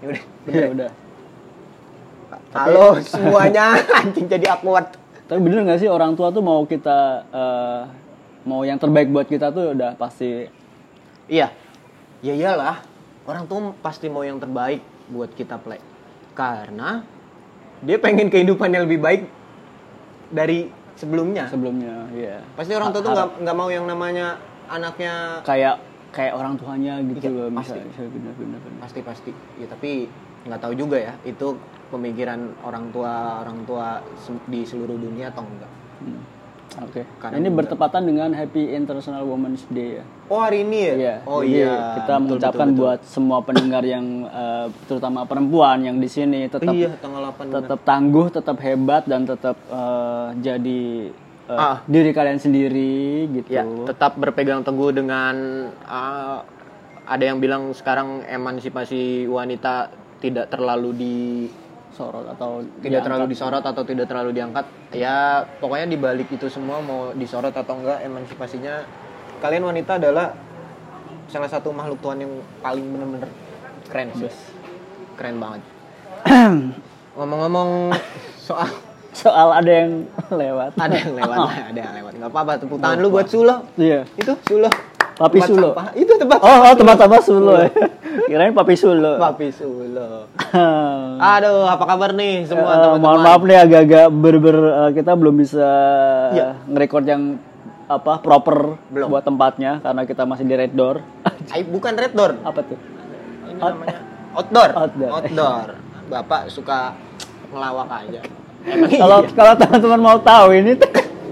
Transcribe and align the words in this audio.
Ya 0.00 0.06
udah. 0.08 0.22
Iya 0.48 0.66
udah. 0.72 0.90
Halo 2.56 2.86
semuanya, 3.04 3.76
anjing 4.00 4.26
jadi 4.26 4.56
awkward. 4.56 4.96
Tapi 5.28 5.38
bener 5.44 5.62
gak 5.62 5.78
sih 5.78 5.86
orang 5.86 6.18
tua 6.18 6.32
tuh 6.34 6.42
mau 6.42 6.64
kita 6.66 7.28
eh, 7.30 7.82
mau 8.48 8.64
yang 8.64 8.80
terbaik 8.80 9.12
buat 9.12 9.28
kita 9.28 9.52
tuh 9.52 9.76
udah 9.76 9.94
pasti 10.00 10.48
Iya. 11.30 11.52
Ya 12.24 12.34
iyalah. 12.34 12.82
Orang 13.28 13.46
tuh 13.46 13.76
pasti 13.78 14.10
mau 14.10 14.26
yang 14.26 14.42
terbaik 14.42 14.82
buat 15.12 15.30
kita 15.36 15.60
play. 15.62 15.78
Karena 16.34 17.04
dia 17.84 17.96
pengen 18.00 18.32
kehidupan 18.32 18.72
yang 18.72 18.88
lebih 18.88 18.98
baik 18.98 19.22
dari 20.32 20.72
sebelumnya. 20.98 21.46
sebelumnya. 21.46 22.10
Iya. 22.10 22.42
Pasti 22.58 22.72
orang 22.74 22.90
tua 22.90 23.04
tuh 23.04 23.12
nggak 23.14 23.28
nggak 23.46 23.56
mau 23.56 23.68
yang 23.70 23.86
namanya 23.86 24.40
anaknya 24.66 25.44
Kayak 25.46 25.78
kayak 26.10 26.32
orang 26.32 26.54
tuanya 26.54 26.98
gitu 27.00 27.22
Iya, 27.22 27.30
loh. 27.30 27.48
pasti. 27.52 27.78
Bener 27.96 28.34
bener. 28.34 28.58
pasti 28.78 29.00
pasti. 29.00 29.30
Ya 29.56 29.66
tapi 29.66 30.06
nggak 30.40 30.58
tahu 30.58 30.72
juga 30.72 30.96
ya 30.96 31.12
itu 31.22 31.52
pemikiran 31.88 32.38
orang 32.60 32.88
tua 32.90 33.12
orang 33.40 33.60
tua 33.64 34.00
di 34.46 34.62
seluruh 34.62 34.96
dunia 34.96 35.28
atau 35.28 35.42
enggak. 35.42 35.72
Hmm. 36.00 36.22
Oke. 36.80 37.02
Karena 37.18 37.34
Ini 37.36 37.50
bertepatan 37.50 38.02
dengan 38.04 38.30
Happy 38.30 38.70
International 38.70 39.26
Women's 39.26 39.66
Day 39.68 39.98
ya. 39.98 40.04
Oh 40.26 40.38
hari 40.38 40.62
ini 40.62 40.78
ya? 40.80 40.94
Iya. 40.94 41.14
Oh 41.24 41.42
jadi 41.42 41.50
iya. 41.60 41.74
Kita 41.98 42.06
Betul, 42.06 42.22
mengucapkan 42.22 42.62
betul, 42.62 42.70
betul. 42.72 42.82
buat 42.86 43.00
semua 43.04 43.38
pendengar 43.42 43.82
yang 43.82 44.06
eh, 44.24 44.66
terutama 44.86 45.26
perempuan 45.26 45.82
yang 45.82 45.98
di 45.98 46.06
sini 46.06 46.46
tetap 46.46 46.70
iya 46.70 46.94
tanggal 46.96 47.26
8 47.28 47.42
benar. 47.42 47.54
tetap 47.60 47.80
tangguh, 47.82 48.26
tetap 48.30 48.56
hebat 48.60 49.02
dan 49.04 49.26
tetap 49.26 49.58
eh, 49.66 50.26
jadi 50.38 50.82
eh, 51.50 51.58
Ah. 51.58 51.76
diri 51.90 52.14
kalian 52.14 52.38
sendiri 52.38 53.26
gitu. 53.34 53.50
Ya, 53.50 53.66
tetap 53.90 54.14
berpegang 54.14 54.62
teguh 54.62 54.94
dengan 54.94 55.66
ah, 55.84 56.46
ada 57.10 57.24
yang 57.26 57.42
bilang 57.42 57.74
sekarang 57.74 58.22
emansipasi 58.22 59.26
wanita 59.26 59.90
tidak 60.22 60.46
terlalu 60.52 60.90
di 60.94 61.16
Sorot 61.90 62.22
atau 62.22 62.62
tidak 62.80 63.02
terlalu 63.02 63.34
disorot 63.34 63.60
atau 63.66 63.82
tidak 63.82 64.06
terlalu 64.06 64.30
diangkat. 64.30 64.62
Ya, 64.94 65.44
pokoknya 65.58 65.90
di 65.90 65.98
balik 65.98 66.30
itu 66.30 66.46
semua 66.46 66.78
mau 66.78 67.10
disorot 67.12 67.50
atau 67.52 67.76
enggak 67.76 68.06
emansipasinya 68.06 68.86
kalian 69.42 69.66
wanita 69.66 69.98
adalah 69.98 70.32
salah 71.26 71.50
satu 71.50 71.74
makhluk 71.74 71.98
Tuhan 71.98 72.22
yang 72.22 72.32
paling 72.62 72.86
bener-bener 72.94 73.30
keren 73.90 74.08
sih. 74.16 74.32
Keren 75.18 75.36
banget. 75.42 75.60
Ngomong-ngomong 77.18 77.90
soal 78.38 78.70
soal 79.12 79.48
ada 79.52 79.70
yang 79.76 79.90
lewat. 80.28 80.70
ada 80.74 80.94
yang 80.94 81.12
lewat, 81.12 81.36
ada 81.66 81.78
yang 81.78 81.94
lewat. 81.96 82.12
Nggak 82.16 82.30
apa-apa, 82.30 82.52
tepuk 82.56 82.78
tangan 82.78 82.98
lu 82.98 83.08
buat 83.08 83.26
Sulo. 83.26 83.56
Iya. 83.74 84.06
Itu 84.14 84.32
Sulo. 84.42 84.70
Papi 85.12 85.36
Tempat 85.36 85.48
Sulo. 85.48 85.68
sampah. 85.70 85.86
Itu 85.92 86.12
tempat 86.16 86.38
Oh, 86.40 86.58
oh 86.64 86.74
tempat-tempat 86.74 87.20
Sulo. 87.22 87.52
ya. 87.54 87.68
Kirain 88.28 88.52
Papi 88.52 88.72
Sulo. 88.72 89.12
Papi 89.16 89.48
Sulo. 89.50 90.24
Aduh, 91.36 91.64
apa 91.66 91.84
kabar 91.86 92.10
nih 92.12 92.44
semua 92.44 92.64
Eh, 92.66 92.76
teman-teman? 92.78 93.00
mohon 93.00 93.20
maaf 93.20 93.42
nih 93.42 93.58
agak-agak 93.58 94.06
ber-ber 94.08 94.56
eh, 94.56 94.90
kita 94.96 95.12
belum 95.12 95.34
bisa 95.36 95.68
Iya. 96.32 96.48
ngerekord 96.64 97.04
yang 97.04 97.22
apa 97.84 98.22
proper 98.22 98.78
Belum. 98.86 99.10
buat 99.10 99.20
tempatnya 99.20 99.82
karena 99.82 100.02
kita 100.04 100.22
masih 100.24 100.44
di 100.44 100.54
red 100.54 100.72
door. 100.72 101.04
Ay, 101.52 101.62
bukan 101.62 101.92
red 101.92 102.14
door. 102.14 102.40
apa 102.40 102.60
tuh? 102.62 102.78
Ini 103.44 103.58
namanya 103.58 103.98
outdoor. 104.32 104.70
Outdoor. 104.72 105.10
Outdoor. 105.12 105.68
Bapak 106.08 106.48
suka 106.48 106.96
ngelawak 107.50 107.90
aja. 107.92 108.22
Kalau 108.62 109.18
iya. 109.24 109.32
kalau 109.32 109.52
teman-teman 109.56 110.00
mau 110.00 110.18
tahu 110.20 110.52
ini 110.52 110.76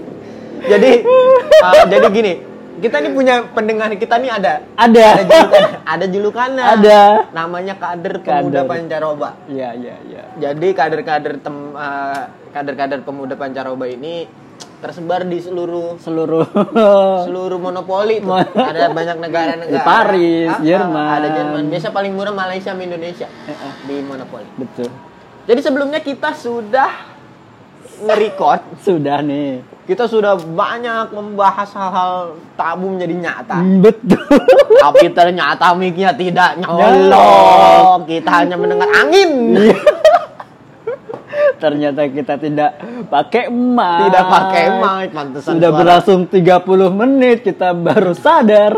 Jadi 0.71 0.91
uh, 1.01 1.83
jadi 1.87 2.05
gini, 2.11 2.33
kita 2.77 2.99
nih 2.99 3.11
punya 3.11 3.35
pendengar 3.49 3.89
kita 3.95 4.19
nih 4.19 4.29
ada 4.29 4.53
ada. 4.75 5.05
ada 5.17 5.23
julukan, 5.25 5.63
ada 5.87 6.05
julukannya. 6.05 6.65
Ada. 6.77 7.01
Namanya 7.31 7.73
kader 7.75 8.21
pemuda 8.21 8.61
Kader. 8.61 8.69
pancaroba. 8.69 9.29
Iya, 9.47 9.69
iya, 9.73 9.95
iya. 10.05 10.23
Jadi 10.37 10.67
kader-kader 10.71 11.39
tem 11.39 11.73
uh, 11.73 12.23
kader-kader 12.51 13.01
pemuda 13.01 13.33
pancaroba 13.33 13.87
ini 13.87 14.27
tersebar 14.79 15.27
di 15.27 15.43
seluruh 15.43 15.99
Seluruh 15.99 16.47
seluruh 17.27 17.59
monopoli 17.59 18.23
tuh. 18.23 18.31
ada 18.55 18.87
banyak 18.89 19.17
negara-negara 19.19 19.75
Di 19.75 19.79
Paris, 19.83 20.47
Ah, 20.47 20.55
ah, 20.55 20.63
Jerman. 20.63 21.07
ada 21.19 21.27
Jerman 21.35 21.63
biasa 21.67 21.87
paling 21.91 22.15
murah 22.15 22.31
Malaysia 22.31 22.71
sama 22.71 22.87
Indonesia 22.87 23.27
di 23.83 23.99
monopoli 23.99 24.47
betul. 24.55 24.87
jadi 25.43 25.59
sebelumnya 25.59 25.99
kita 25.99 26.31
sudah 26.31 27.18
nge-record 28.01 28.61
Sudah 28.79 29.19
nih. 29.19 29.59
kita 29.83 30.05
sudah 30.05 30.35
banyak 30.35 31.09
membahas 31.09 31.69
hal-hal 31.69 32.13
tabu 32.53 32.89
menjadi 32.89 33.15
nyata 33.15 33.57
Betul. 33.77 34.21
tapi 34.83 35.05
ternyata 35.09 35.73
mic-nya 35.73 36.11
tidak 36.11 36.57
nyolok 36.57 38.05
kita 38.05 38.31
hanya 38.37 38.55
mendengar 38.55 38.89
angin 38.89 39.31
Ternyata 41.59 42.07
kita 42.07 42.35
tidak 42.37 42.71
pakai 43.07 43.47
mic. 43.47 43.99
tidak 44.07 44.25
pakai 44.25 44.63
mic 44.73 45.07
pantesan 45.11 45.51
Sudah 45.53 45.69
suara- 45.69 45.77
berlangsung 45.77 46.19
30 46.25 46.47
menit 46.95 47.37
kita 47.43 47.73
baru 47.73 48.13
sadar. 48.13 48.73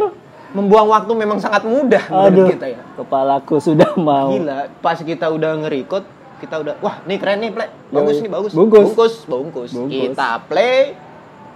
membuang 0.52 0.92
waktu 0.92 1.12
memang 1.16 1.40
sangat 1.40 1.64
mudah 1.64 2.04
Aduh, 2.12 2.52
kita 2.52 2.68
ya 2.68 2.84
kepalaku 2.92 3.56
sudah 3.58 3.96
mau. 3.96 4.36
Gila, 4.36 4.68
pas 4.84 5.00
kita 5.00 5.32
udah 5.32 5.56
nge-record, 5.58 6.04
kita 6.42 6.56
udah 6.58 6.74
wah, 6.80 6.98
nih 7.04 7.18
keren 7.18 7.38
nih, 7.40 7.52
play. 7.52 7.70
Bagus 7.88 8.16
Yoi. 8.16 8.24
nih, 8.24 8.32
bagus. 8.32 8.52
Bungkus. 8.52 8.82
bungkus, 8.84 9.14
bungkus. 9.24 9.70
Bungkus. 9.72 9.94
Kita 9.94 10.42
play 10.44 10.98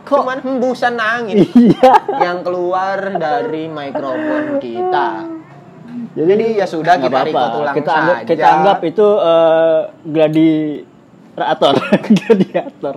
Kok- 0.03 0.21
cuman 0.21 0.37
hembusan 0.39 0.95
angin 0.95 1.41
Iya. 1.49 1.91
yang 2.21 2.37
keluar 2.39 3.09
dari 3.11 3.65
mikrofon 3.67 4.61
kita. 4.61 5.07
Jadi, 6.13 6.27
Jadi 6.29 6.45
ya 6.53 6.65
sudah, 6.65 6.95
kita 6.95 7.19
record 7.23 7.51
ulang 7.57 7.73
kita 7.73 7.91
anggap, 7.91 8.15
saja. 8.15 8.27
Kita 8.27 8.45
anggap 8.47 8.79
itu 8.85 9.07
eh, 9.17 9.79
gladiator. 10.05 11.73
gladiator. 12.13 12.95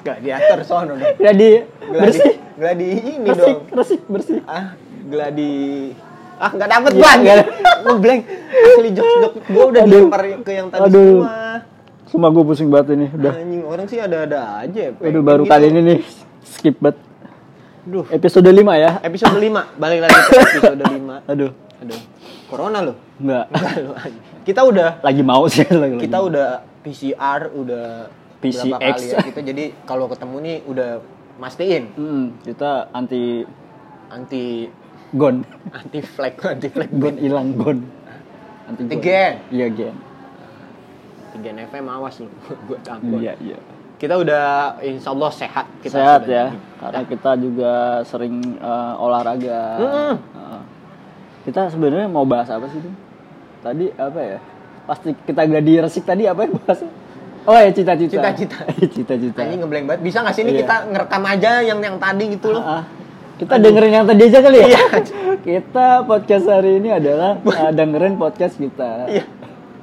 Gladiator 0.00 0.58
sono 0.62 0.92
dong. 0.92 1.00
Gladi 1.14 1.50
Gladi, 1.82 2.00
bersih. 2.00 2.34
gladi 2.54 2.88
ini 2.92 3.26
Bersih, 3.26 3.54
dong. 3.54 3.58
bersih, 3.70 3.98
bersih. 4.06 4.38
Ah, 4.44 4.76
gladi 5.04 5.92
Ah, 6.44 6.50
nggak 6.50 6.68
dapet 6.70 6.90
Iya, 6.92 7.02
ban. 7.02 7.18
nggak- 7.18 7.48
Ngeblank. 7.84 8.20
Asli 8.54 8.88
jok-jok 8.90 9.32
gua 9.46 9.64
udah 9.66 9.82
Aduh. 9.82 9.92
dilempar 9.98 10.20
ke 10.38 10.52
yang 10.52 10.68
tadi 10.68 10.82
Aduh. 10.82 11.08
semua. 11.18 11.36
Sumpah 12.06 12.28
gue 12.30 12.44
pusing 12.44 12.68
banget 12.68 12.88
ini. 12.94 13.06
Udah. 13.10 13.32
Anjing, 13.34 13.62
orang 13.64 13.86
sih 13.86 13.98
ada-ada 13.98 14.40
aja. 14.58 14.82
Aduh 14.94 15.20
baru 15.20 15.42
gitu. 15.42 15.50
kali 15.50 15.64
ini 15.66 15.80
nih 15.82 15.98
skip 16.42 16.76
banget. 16.78 17.00
Duh. 17.82 18.04
Episode 18.08 18.46
5 18.46 18.72
ya. 18.74 18.90
Episode 19.02 19.36
5, 19.36 19.74
balik 19.74 19.98
lagi 20.00 20.14
ke 20.14 20.36
episode 20.38 20.80
5. 20.80 21.20
Aduh. 21.32 21.50
Aduh, 21.76 22.00
corona 22.46 22.78
loh. 22.80 22.96
Enggak. 23.16 23.44
Kita 24.46 24.60
udah 24.62 25.00
Lagi 25.00 25.22
mau 25.22 25.44
sih 25.46 25.64
lagi. 25.74 25.96
kita 25.98 26.18
udah 26.18 26.48
PCR 26.80 27.48
udah 27.50 27.86
berapa 28.38 28.76
PCX. 28.76 28.76
kali 28.76 29.06
ya 29.08 29.18
kita 29.24 29.40
jadi 29.42 29.64
kalau 29.82 30.04
ketemu 30.04 30.36
nih 30.38 30.56
udah 30.64 30.90
mastiin 31.34 31.84
Hmm, 31.94 32.24
kita 32.40 32.92
anti 32.92 33.40
anti 34.06 34.68
gon. 35.14 35.36
anti 35.70 36.00
flag 36.00 36.34
anti 36.52 36.68
flag 36.68 36.90
Gon 36.92 37.16
hilang 37.16 37.48
gon. 37.54 37.78
Anti 38.66 38.82
Anti 38.82 38.96
gen. 38.98 39.34
Iya 39.48 39.66
gen. 39.70 39.96
tiga 41.32 41.50
FM 41.66 41.86
awas 41.88 42.14
lu 42.18 42.30
gue 42.66 42.78
tampol 42.80 43.18
Iya 43.18 43.34
iya. 43.40 43.58
kita 43.94 44.14
udah 44.16 44.44
insya 44.80 45.10
Allah 45.10 45.30
sehat 45.30 45.66
kita 45.80 45.94
Sehat 45.94 46.20
ya. 46.24 46.50
jadi. 46.50 46.58
Karena 46.78 47.00
kita 47.04 47.30
juga 47.36 47.72
sering 48.02 48.34
eh, 48.54 48.94
olahraga. 48.96 49.60
Mm-mm. 49.76 50.14
Heeh. 50.14 50.60
kita 51.44 51.68
sebenarnya 51.68 52.06
mau 52.06 52.24
bahas 52.24 52.48
apa 52.48 52.66
sih, 52.68 52.78
Ding? 52.78 52.96
Tadi 53.60 53.86
apa 53.92 54.20
ya? 54.20 54.38
Pasti 54.84 55.10
kita 55.18 55.42
gladi 55.42 55.72
resik 55.76 56.04
tadi 56.04 56.24
apa 56.24 56.44
ya 56.44 56.50
bahas? 56.54 56.80
Oh 57.44 57.52
ya 57.54 57.68
cita-cita. 57.68 58.14
Cita-cita. 58.14 58.58
cita-cita. 58.94 59.38
anjing 59.38 59.60
ngeblank 59.60 59.84
banget 59.86 60.00
bisa 60.02 60.18
nggak 60.20 60.32
sih 60.32 60.42
ini 60.42 60.52
Iya. 60.52 60.60
kita 60.62 60.76
ngerekam 60.88 61.22
aja 61.26 61.50
yang 61.60 61.78
yang 61.78 61.96
tadi 61.98 62.24
gitu 62.30 62.48
loh 62.52 62.62
Ah, 62.62 62.82
kita 63.44 63.56
dengerin 63.60 63.92
yang 63.92 64.06
tadi 64.08 64.22
aja 64.26 64.38
kali 64.40 64.58
ya. 64.58 64.66
Iya. 64.68 64.84
kita 65.48 65.86
podcast 66.08 66.46
hari 66.48 66.80
ini 66.80 66.88
adalah 66.96 67.36
uh, 67.44 67.70
dengerin 67.70 68.16
podcast 68.16 68.56
kita. 68.56 69.08
Iya. 69.08 69.24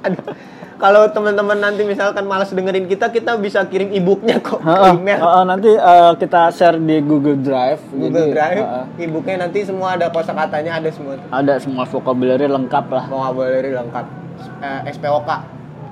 Aduh. 0.02 0.34
Kalau 0.82 1.06
teman-teman 1.14 1.62
nanti 1.62 1.86
misalkan 1.86 2.26
malas 2.26 2.50
dengerin 2.50 2.90
kita, 2.90 3.14
kita 3.14 3.38
bisa 3.38 3.62
kirim 3.70 3.94
e-booknya 3.94 4.42
kok 4.42 4.58
ke 4.58 4.66
Heeh, 4.66 4.98
email. 4.98 5.18
heeh, 5.22 5.42
nanti 5.46 5.70
uh, 5.78 6.10
kita 6.18 6.50
share 6.50 6.74
di 6.74 6.98
Google 6.98 7.38
Drive. 7.38 7.78
Google 7.94 8.26
Jadi, 8.26 8.34
Drive, 8.34 8.58
heeh, 8.66 8.84
e-booknya 9.06 9.46
nanti 9.46 9.62
semua 9.62 9.94
ada 9.94 10.10
kosakatanya 10.10 10.82
ada 10.82 10.90
semua. 10.90 11.22
ada 11.30 11.54
semua 11.62 11.86
vocabulary 11.86 12.50
lengkap 12.50 12.84
lah. 12.90 13.04
Vocabulary 13.06 13.70
lengkap. 13.78 14.06
Eh, 14.58 14.90
SPOK, 14.90 15.30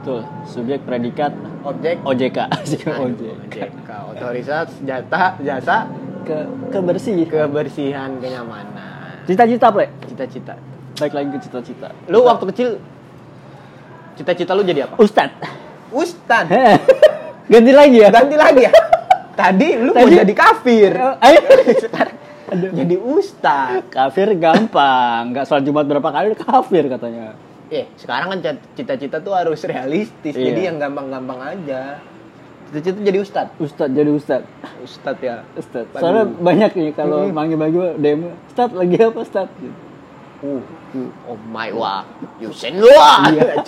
Betul. 0.00 0.25
Subjek, 0.49 0.81
predikat, 0.89 1.29
objek, 1.61 2.00
OJK. 2.03 2.39
Aduh, 2.50 2.99
OJK. 3.15 3.56
OJK, 3.62 3.91
otoritas, 4.17 4.69
jata, 4.83 5.37
jasa, 5.45 5.87
Ke 6.31 6.38
kebersih. 6.71 7.27
kebersihan, 7.27 8.11
kenyamanan, 8.17 9.27
Cita-cita, 9.27 9.67
Ple. 9.69 9.91
cita-cita. 10.06 10.55
Baik 10.94 11.12
lagi 11.12 11.29
ke 11.29 11.38
cita-cita. 11.43 11.88
Lu 12.06 12.23
waktu 12.23 12.44
kecil 12.49 12.69
cita-cita 14.15 14.53
lu 14.53 14.62
jadi 14.62 14.87
apa? 14.87 14.94
Ustad. 14.97 15.31
Ustad. 15.91 16.47
Ganti 17.53 17.73
lagi 17.73 17.97
ya. 17.99 18.09
Ganti 18.09 18.37
lagi 18.37 18.62
ya. 18.62 18.73
Tadi 19.32 19.69
lu 19.75 19.91
mau 19.91 20.05
Tadi- 20.05 20.19
jadi 20.19 20.35
kafir. 20.35 20.93
Jadi 22.50 22.99
ustad. 22.99 23.87
Kafir 23.88 24.35
gampang. 24.35 25.31
Nggak 25.31 25.47
sholat 25.47 25.62
Jumat 25.62 25.87
berapa 25.87 26.03
kali 26.05 26.35
udah 26.35 26.41
kafir 26.41 26.85
katanya. 26.87 27.38
eh 27.71 27.87
sekarang 27.94 28.35
kan 28.35 28.38
cita-cita 28.75 29.23
tuh 29.23 29.31
harus 29.31 29.62
realistis 29.62 30.35
Iya. 30.35 30.50
jadi 30.50 30.61
yang 30.67 30.83
gampang-gampang 30.83 31.38
aja 31.38 32.03
cita-cita 32.71 33.03
jadi 33.03 33.19
ustad 33.19 33.47
Ustadz 33.59 33.91
jadi 33.91 34.11
Ustadz. 34.15 34.47
ustad 34.87 35.17
ya. 35.19 35.43
Waduh. 35.59 35.99
Soalnya 35.99 36.25
banyak 36.39 36.71
nih 36.79 36.91
kalau 36.95 37.27
Mm-mm. 37.27 37.35
manggil-manggil 37.35 37.99
demo, 37.99 38.31
Ustadz 38.47 38.79
lagi 38.79 38.95
apa 39.03 39.19
Ustadz? 39.19 39.59
Gitu. 39.59 39.75
uh, 40.47 40.63
oh 41.29 41.39
my 41.51 41.75
wah 41.75 42.07
Yusen 42.39 42.79
Lua 42.79 43.27
Iya. 43.35 43.59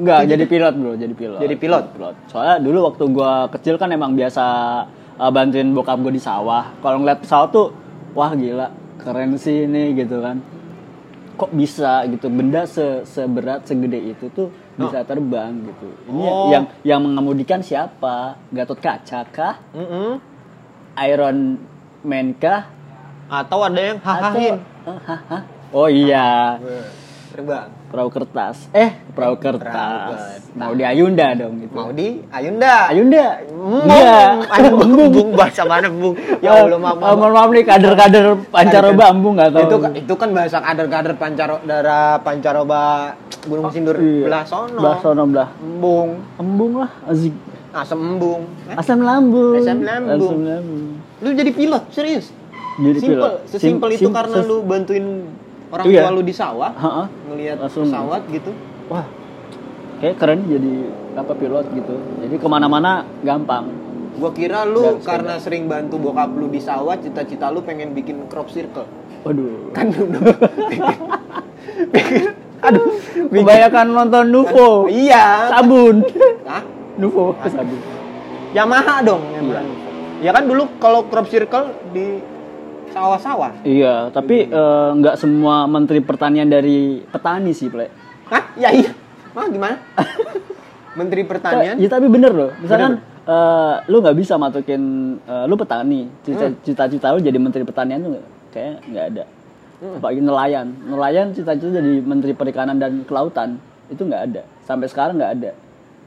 Enggak, 0.00 0.20
jadi 0.28 0.44
pilot 0.44 0.74
bro, 0.76 0.92
jadi 0.98 1.14
pilot. 1.14 1.40
Jadi 1.40 1.54
pilot? 1.56 1.84
Soalnya 2.28 2.56
dulu 2.60 2.78
waktu 2.92 3.04
gua 3.12 3.48
kecil 3.48 3.80
kan 3.80 3.88
emang 3.92 4.12
biasa 4.12 4.44
uh, 5.16 5.30
bantuin 5.32 5.72
bokap 5.72 6.00
gua 6.02 6.12
di 6.12 6.20
sawah. 6.20 6.72
Kalau 6.84 7.00
ngeliat 7.00 7.24
pesawat 7.24 7.48
tuh, 7.54 7.72
wah 8.12 8.32
gila, 8.36 8.68
keren 9.00 9.38
sih 9.40 9.64
ini 9.64 9.96
gitu 9.96 10.20
kan. 10.20 10.42
Kok 11.40 11.50
bisa 11.56 12.04
gitu, 12.10 12.28
benda 12.28 12.68
se 12.68 13.06
seberat 13.08 13.64
segede 13.64 14.12
itu 14.12 14.28
tuh 14.34 14.52
bisa 14.74 15.00
terbang 15.02 15.52
gitu. 15.62 15.88
Ini 16.06 16.22
Oh. 16.22 16.48
yang 16.48 16.64
yang 16.82 17.00
mengemudikan 17.00 17.60
siapa? 17.60 18.40
Gatot 18.48 18.78
Kaca 18.78 19.20
kah? 19.26 19.54
Mm-mm. 19.70 20.16
Iron 21.02 21.56
Man 22.02 22.34
kah? 22.34 22.68
atau 23.24 23.64
ada 23.64 23.80
yang 23.80 23.96
hahahin 23.96 24.60
Atau- 24.60 24.70
Ah, 24.84 24.98
hah, 25.06 25.20
hah? 25.26 25.42
Oh 25.72 25.86
iya, 25.86 26.60
terbang 27.30 27.70
perahu 27.88 28.10
kertas. 28.10 28.68
Eh, 28.70 28.92
perahu 29.08 29.40
Perahu 29.40 29.56
kertas. 29.56 29.72
kertas. 29.72 30.40
Mau 30.52 30.72
di 30.72 30.82
Ayunda 30.82 31.32
dong 31.32 31.54
gitu. 31.58 31.72
mau 31.72 31.88
di 31.88 32.20
Ayunda 32.28 32.90
Ayunda. 32.90 33.40
Iya. 33.88 34.42
embung, 34.58 35.00
embung, 35.00 35.28
bahasa 35.32 35.62
mana 35.62 35.88
embung? 35.88 36.12
Ya 36.40 36.52
Allah, 36.58 36.76
maaf, 36.76 36.98
Oh, 36.98 37.14
mohon 37.14 37.32
maaf 37.32 37.48
nih 37.48 37.64
kader-kader 37.64 38.36
pancaroba 38.50 39.04
embung 39.08 39.32
nggak 39.34 39.48
tahu. 39.50 39.64
Itu 39.64 39.76
itu 39.96 40.14
kan 40.14 40.28
bahasa 40.30 40.58
kader-kader 40.60 41.14
pancaroba 42.20 42.82
Gunung 43.42 43.68
Sindur 43.68 43.96
Iya. 43.96 44.24
belah 44.24 44.44
sono. 44.44 44.78
Belah 44.78 44.98
sono 44.98 45.22
belah. 45.26 45.48
Embung, 45.58 46.10
Embung 46.36 46.72
lah, 46.78 46.90
asik. 47.04 47.34
asam 47.72 47.98
embung. 47.98 48.42
Eh, 48.64 48.76
Asam 48.76 49.00
lambung. 49.00 49.56
Asam 49.56 49.80
lambung. 49.80 50.28
Asam 50.28 50.40
lambung. 50.44 50.84
Lu 51.18 51.28
jadi 51.32 51.50
pilot, 51.50 51.82
serius? 51.88 52.30
Jadi 52.74 52.98
Simpel, 52.98 53.16
pilot. 53.18 53.34
sesimpel 53.46 53.88
Sim- 53.88 53.96
itu 53.96 54.06
sim- 54.06 54.14
karena 54.14 54.38
lu 54.40 54.56
bantuin 54.60 55.06
orang 55.68 55.84
Iya. 55.86 56.00
tua 56.02 56.10
lu 56.10 56.22
di 56.22 56.32
sawah, 56.32 56.70
Ha-ha. 56.70 57.04
ngelihat 57.26 57.56
Langsung. 57.58 57.84
pesawat 57.84 58.22
gitu. 58.28 58.52
Wah, 58.86 59.06
kayak 59.98 60.16
keren 60.16 60.40
jadi 60.46 60.72
apa 61.14 61.32
pilot 61.32 61.66
gitu. 61.70 61.94
Jadi 62.18 62.34
ke 62.34 62.46
mana-mana 62.46 62.92
gampang. 63.20 63.68
Gua 64.12 64.30
kira 64.30 64.62
lu 64.62 64.96
sepeda. 64.96 65.08
karena 65.08 65.34
sering 65.36 65.64
bantu 65.66 65.96
bokap 65.98 66.30
lu 66.30 66.46
di 66.46 66.60
sawah, 66.60 66.94
cita-cita 66.94 67.48
lu 67.48 67.60
pengen 67.60 67.90
bikin 67.90 68.28
crop 68.28 68.46
circle. 68.46 68.84
Waduh. 69.22 69.72
Kan 69.72 69.88
lu 69.90 70.04
Aduh, 72.62 72.86
kebanyakan 73.32 73.86
nonton 73.90 74.24
Nuvo. 74.28 74.86
Iya. 74.86 75.50
Sabun. 75.50 76.06
Hah? 76.46 76.62
Nuvo 76.96 77.34
sabun. 77.42 77.78
Yamaha 78.52 79.00
dong 79.00 79.22
Iya. 79.32 79.60
Ya 80.22 80.30
kan 80.30 80.46
dulu 80.46 80.68
kalau 80.78 81.08
crop 81.08 81.26
circle 81.26 81.72
di 81.90 82.22
sawah-sawah. 82.92 83.64
Iya, 83.64 84.12
tapi 84.12 84.46
eh, 84.46 84.88
nggak 84.94 85.16
semua 85.16 85.64
menteri 85.66 85.98
pertanian 85.98 86.46
dari 86.46 87.02
petani 87.02 87.50
sih, 87.50 87.66
Ple. 87.66 87.88
Hah? 88.28 88.52
Ya 88.54 88.70
iya. 88.70 88.92
Mah 89.32 89.48
gimana? 89.48 89.76
Menteri 90.92 91.24
Pertanian? 91.24 91.80
Ya, 91.80 91.88
tapi 91.88 92.04
bener 92.04 92.30
loh. 92.30 92.50
Misalkan 92.60 93.00
eh, 93.24 93.74
lu 93.88 93.98
nggak 93.98 94.12
bisa 94.14 94.36
masukin 94.36 94.82
eh, 95.18 95.44
lu 95.48 95.56
petani, 95.56 96.04
cita- 96.20 96.52
Hmm. 96.52 96.60
cita-cita 96.60 97.10
lu 97.10 97.18
jadi 97.18 97.40
menteri 97.40 97.64
pertanian 97.64 98.04
tuh 98.04 98.20
kayak 98.52 98.84
nggak 98.84 99.04
ada. 99.10 99.24
Hmm. 99.82 99.98
Apalagi 99.98 100.20
nelayan. 100.20 100.66
Nelayan 100.80 101.26
cita-cita 101.28 101.74
jadi 101.74 101.98
menteri 102.00 102.32
perikanan 102.32 102.78
dan 102.78 103.02
kelautan 103.02 103.58
itu 103.88 103.98
nggak 104.00 104.22
ada. 104.24 104.42
Sampai 104.62 104.86
sekarang 104.86 105.18
nggak 105.18 105.32
ada. 105.36 105.50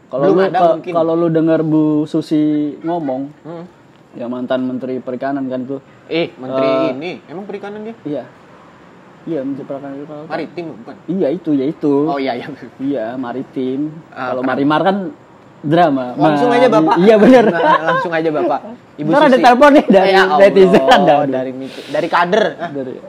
Kalau 0.08 0.32
lu 0.32 0.40
ada 0.40 0.80
kalau 0.80 1.14
lu 1.14 1.28
dengar 1.28 1.60
Bu 1.60 1.84
Susi 2.06 2.40
ngomong, 2.80 3.36
Hmm. 3.42 3.68
yang 4.16 4.32
mantan 4.32 4.64
menteri 4.64 4.98
perikanan 4.98 5.44
kan 5.46 5.62
itu, 5.62 5.78
Eh, 6.06 6.32
menteri 6.34 6.64
Eh, 6.64 6.90
ini 6.94 7.12
emang 7.28 7.44
perikanan 7.44 7.84
dia? 7.84 7.96
iya, 8.06 8.24
iya 9.26 9.44
menteri 9.44 9.66
perikanan 9.66 9.98
kelautan. 10.00 10.30
Maritim 10.30 10.66
bukan? 10.78 10.96
Iya 11.06 11.28
itu 11.32 11.50
ya 11.52 11.66
itu. 11.68 11.94
Oh 12.06 12.16
iya 12.16 12.32
iya. 12.34 12.48
Iya, 12.80 13.06
maritim. 13.18 13.92
Ah, 14.08 14.32
Kalau 14.32 14.42
marimar 14.42 14.82
kan 14.82 14.98
drama. 15.60 16.16
Langsung 16.16 16.48
Mari- 16.48 16.62
aja 16.62 16.68
Bapak. 16.72 16.96
Iya 16.96 17.16
bener. 17.18 17.46
Nah, 17.50 17.60
langsung 17.92 18.12
aja 18.14 18.30
Bapak. 18.32 18.60
Ibu 18.96 19.10
Ntar 19.10 19.20
ada 19.20 19.30
Susi. 19.32 19.44
telepon 19.44 19.70
nih 19.74 19.86
dari 19.90 20.10
Ya 20.10 20.24
netizen. 20.32 20.84
Dari 21.28 21.52
mit- 21.52 21.88
dari 21.90 22.08
kader. 22.08 22.44
Dari- 22.72 23.02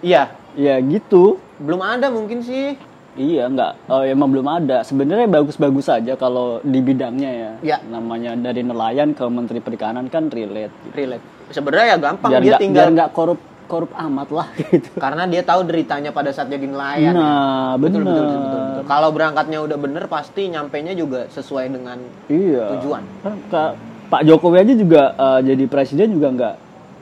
Iya, 0.00 0.32
Iya 0.52 0.80
gitu. 0.82 1.36
belum 1.56 1.80
ada 1.80 2.08
mungkin 2.08 2.40
sih. 2.40 2.76
Iya 3.14 3.48
nggak. 3.48 3.88
Oh, 3.88 4.04
emang 4.04 4.28
belum 4.28 4.44
ada. 4.46 4.80
Sebenarnya 4.82 5.24
bagus-bagus 5.26 5.88
aja 5.88 6.12
kalau 6.14 6.60
di 6.60 6.78
bidangnya 6.78 7.30
ya. 7.32 7.50
Iya. 7.62 7.76
Namanya 7.86 8.36
dari 8.36 8.60
nelayan 8.60 9.12
ke 9.12 9.24
menteri 9.26 9.58
perikanan 9.58 10.06
kan 10.06 10.28
relate. 10.28 10.68
Gitu. 10.84 10.92
Relate. 10.94 11.24
Sebenarnya 11.48 11.86
ya 11.86 11.98
gampang 11.98 12.30
Biar 12.30 12.40
dia 12.40 12.48
nggak 12.50 12.60
tinggal 12.60 12.86
nggak 12.90 13.10
korup 13.10 13.40
korup 13.66 13.90
amat 13.90 14.28
lah 14.30 14.46
gitu. 14.62 14.94
karena 14.94 15.26
dia 15.26 15.42
tahu 15.42 15.64
deritanya 15.64 16.10
pada 16.10 16.28
saat 16.30 16.46
jadi 16.46 16.62
nelayan. 16.62 17.08
ya. 17.08 17.12
Nah, 17.12 17.72
betul, 17.76 18.04
bener. 18.04 18.12
betul, 18.12 18.22
betul, 18.22 18.38
betul, 18.38 18.60
betul. 18.62 18.84
Kalau 18.86 19.08
berangkatnya 19.10 19.58
udah 19.60 19.78
bener 19.80 20.04
pasti 20.06 20.42
nyampainya 20.46 20.92
juga 20.92 21.20
sesuai 21.28 21.66
dengan 21.68 21.98
Iya. 22.26 22.64
Tujuan. 22.76 23.02
Kan 23.22 23.34
Kak- 23.48 23.74
Pak 24.06 24.22
Jokowi 24.22 24.56
aja 24.60 24.74
juga 24.76 25.02
eh, 25.10 25.40
jadi 25.46 25.64
presiden 25.66 26.08
juga 26.12 26.28
nggak 26.30 26.54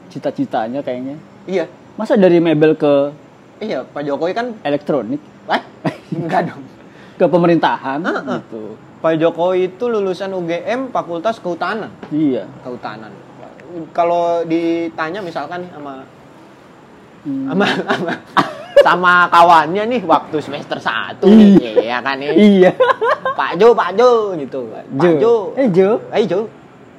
cita-citanya 0.09 0.81
kayaknya. 0.81 1.19
iya. 1.45 1.67
Masa 1.95 2.15
dari 2.15 2.39
mebel 2.39 2.75
ke 2.75 2.93
Iya, 3.59 3.87
Pak 3.87 4.03
Jokowi 4.03 4.33
kan 4.33 4.47
elektronik 4.61 5.23
Wah, 5.47 5.63
enggak 6.11 6.51
dong. 6.51 6.63
ke 7.19 7.25
pemerintahan 7.25 7.99
Heeh. 8.01 8.39
gitu. 8.43 8.75
Pak 8.99 9.15
Jokowi 9.15 9.71
itu 9.71 9.85
lulusan 9.87 10.33
UGM 10.33 10.91
Fakultas 10.91 11.39
Kehutanan. 11.39 11.93
Iya. 12.09 12.49
Kehutanan. 12.61 13.13
Kalau 13.91 14.43
ditanya 14.43 15.21
misalkan 15.21 15.67
sama 15.69 16.03
Hmm. 17.25 17.49
sama 17.49 17.65
sama, 17.89 18.13
sama 18.85 19.13
kawannya 19.33 19.89
nih 19.89 20.03
waktu 20.05 20.37
semester 20.39 20.77
1 20.77 21.25
nih, 21.25 21.57
iya 21.81 22.05
kan 22.05 22.21
nih. 22.21 22.37
Iya. 22.37 22.71
Pak 23.33 23.57
Jo, 23.57 23.73
Pak 23.73 23.97
Jo 23.97 24.37
gitu. 24.37 24.69
Pak 24.69 24.85
Jo. 25.17 25.57
Eh 25.57 25.73
Jo. 25.73 26.05
Hey 26.13 26.29
Jo, 26.29 26.45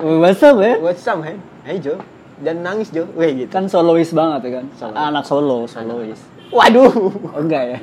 What's 0.01 0.41
up 0.41 0.57
ya? 0.57 0.81
what's 0.81 1.05
up, 1.05 1.21
man? 1.21 1.37
Hey 1.61 1.77
Jo. 1.77 2.01
Dan 2.37 2.61
nangis 2.61 2.91
Jo. 2.91 3.07
Weh 3.13 3.31
gitu. 3.37 3.49
Kan 3.49 3.65
solois 3.65 4.11
banget 4.11 4.39
ya 4.43 4.51
kan. 4.59 4.65
Solois. 4.75 4.97
Anak 4.97 5.23
solo, 5.23 5.57
solois. 5.65 6.19
Waduh. 6.49 6.91
Oh, 7.31 7.39
enggak 7.39 7.63
ya. 7.65 7.77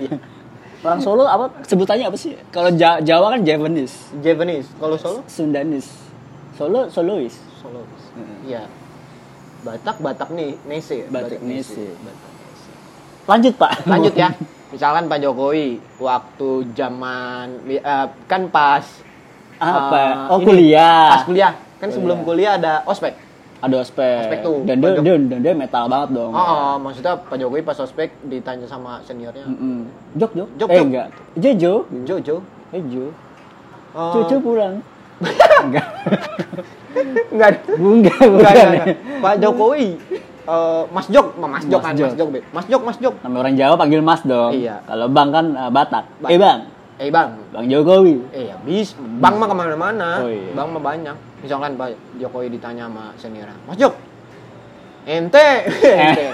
Orang 0.83 0.99
Solo 0.99 1.23
apa 1.25 1.63
sebutannya 1.63 2.11
apa 2.11 2.19
sih? 2.19 2.35
Kalau 2.51 2.75
Ja- 2.75 2.99
Jawa 2.99 3.31
kan 3.33 3.47
Javanese, 3.47 4.11
Japanese. 4.19 4.67
Kalau 4.77 4.99
Solo? 4.99 5.23
Sundanese. 5.31 5.95
Solo 6.59 6.91
solois. 6.91 7.39
Solo. 7.57 7.87
Iya. 8.43 8.67
Batak, 9.63 10.03
Batak 10.03 10.35
nih, 10.35 10.59
Nese. 10.67 11.01
ya? 11.01 11.07
Batak 11.07 11.39
Nese. 11.39 11.79
Batak 11.79 12.33
Nese. 12.35 12.71
Lanjut, 13.31 13.55
Pak. 13.55 13.73
Lanjut 13.87 14.15
ya. 14.19 14.35
Misalkan 14.75 15.07
Pak 15.07 15.23
Jokowi 15.23 15.79
waktu 16.03 16.49
zaman 16.75 17.63
eh, 17.69 18.07
kan 18.27 18.51
pas 18.51 18.83
Apa? 19.63 19.95
eh, 19.95 20.33
Oh, 20.35 20.39
ini, 20.41 20.45
kuliah. 20.45 21.15
Pas 21.15 21.23
kuliah. 21.23 21.53
Kan 21.79 21.95
sebelum 21.95 22.27
kuliah 22.27 22.59
ada 22.59 22.83
ospek. 22.83 23.15
Ada 23.63 23.77
ospek. 23.79 24.19
Ospek 24.27 24.39
tuh. 24.43 24.57
Dan 24.67 24.77
dia, 24.83 24.91
Pojok. 24.91 25.03
dia, 25.07 25.15
dan 25.31 25.39
dia 25.39 25.53
metal 25.55 25.85
banget 25.87 26.09
dong. 26.19 26.33
Oh, 26.35 26.43
oh, 26.43 26.75
maksudnya 26.83 27.15
Pak 27.15 27.37
Jokowi 27.39 27.63
pas 27.63 27.79
ospek 27.79 28.11
ditanya 28.27 28.67
sama 28.67 28.99
seniornya. 29.07 29.47
Mm-mm. 29.47 29.87
Jok, 30.19 30.33
Jok. 30.35 30.49
Jok, 30.59 30.69
eh, 30.69 30.75
Jok. 30.75 30.87
enggak. 30.91 31.07
Jojo. 31.39 31.73
Jojo. 32.03 32.37
Eh, 32.75 32.83
Jo. 32.91 33.05
Oh, 33.95 34.13
Cucu 34.19 34.37
pulang. 34.43 34.83
enggak. 35.71 35.87
Enggak. 37.31 37.55
Enggak, 37.71 38.19
Enggak. 38.19 38.87
Pak 39.23 39.35
Jokowi 39.39 39.89
eh, 40.43 40.83
Mas 40.91 41.07
Jok, 41.07 41.27
Mas 41.39 41.65
Jok 41.71 41.79
Mas 41.79 41.87
kan, 41.87 41.95
Jok. 41.95 42.09
Mas 42.11 42.17
Jok. 42.19 42.31
Mas 42.51 42.67
Jok, 42.67 42.83
Mas 42.83 42.99
Jok. 42.99 43.15
Nama 43.23 43.37
orang 43.47 43.55
Jawa 43.55 43.75
panggil 43.79 44.03
Mas 44.03 44.23
dong. 44.27 44.51
Iya. 44.59 44.83
Kalau 44.91 45.07
Bang 45.07 45.31
kan 45.31 45.47
eh, 45.55 45.71
Batak. 45.71 46.05
Bang. 46.19 46.31
Eh, 46.35 46.39
Bang. 46.43 46.59
Eh, 46.99 47.11
Bang. 47.15 47.29
Bang 47.55 47.67
Jokowi. 47.71 48.15
Eh, 48.35 48.51
ya 48.51 48.59
bis. 48.67 48.99
Bang 48.99 49.39
mah 49.39 49.47
ke 49.47 49.55
mana-mana. 49.55 50.27
Oh, 50.27 50.31
iya. 50.31 50.51
Bang 50.51 50.75
mah 50.75 50.83
banyak. 50.83 51.17
Misalkan 51.43 51.75
Pak 51.75 51.89
Jokowi 52.17 52.49
ditanya 52.49 52.87
sama 52.87 53.11
seniornya, 53.19 53.59
Mas 53.67 53.77
Jok, 53.77 53.95
ente, 55.05 55.47
ente. 55.99 56.25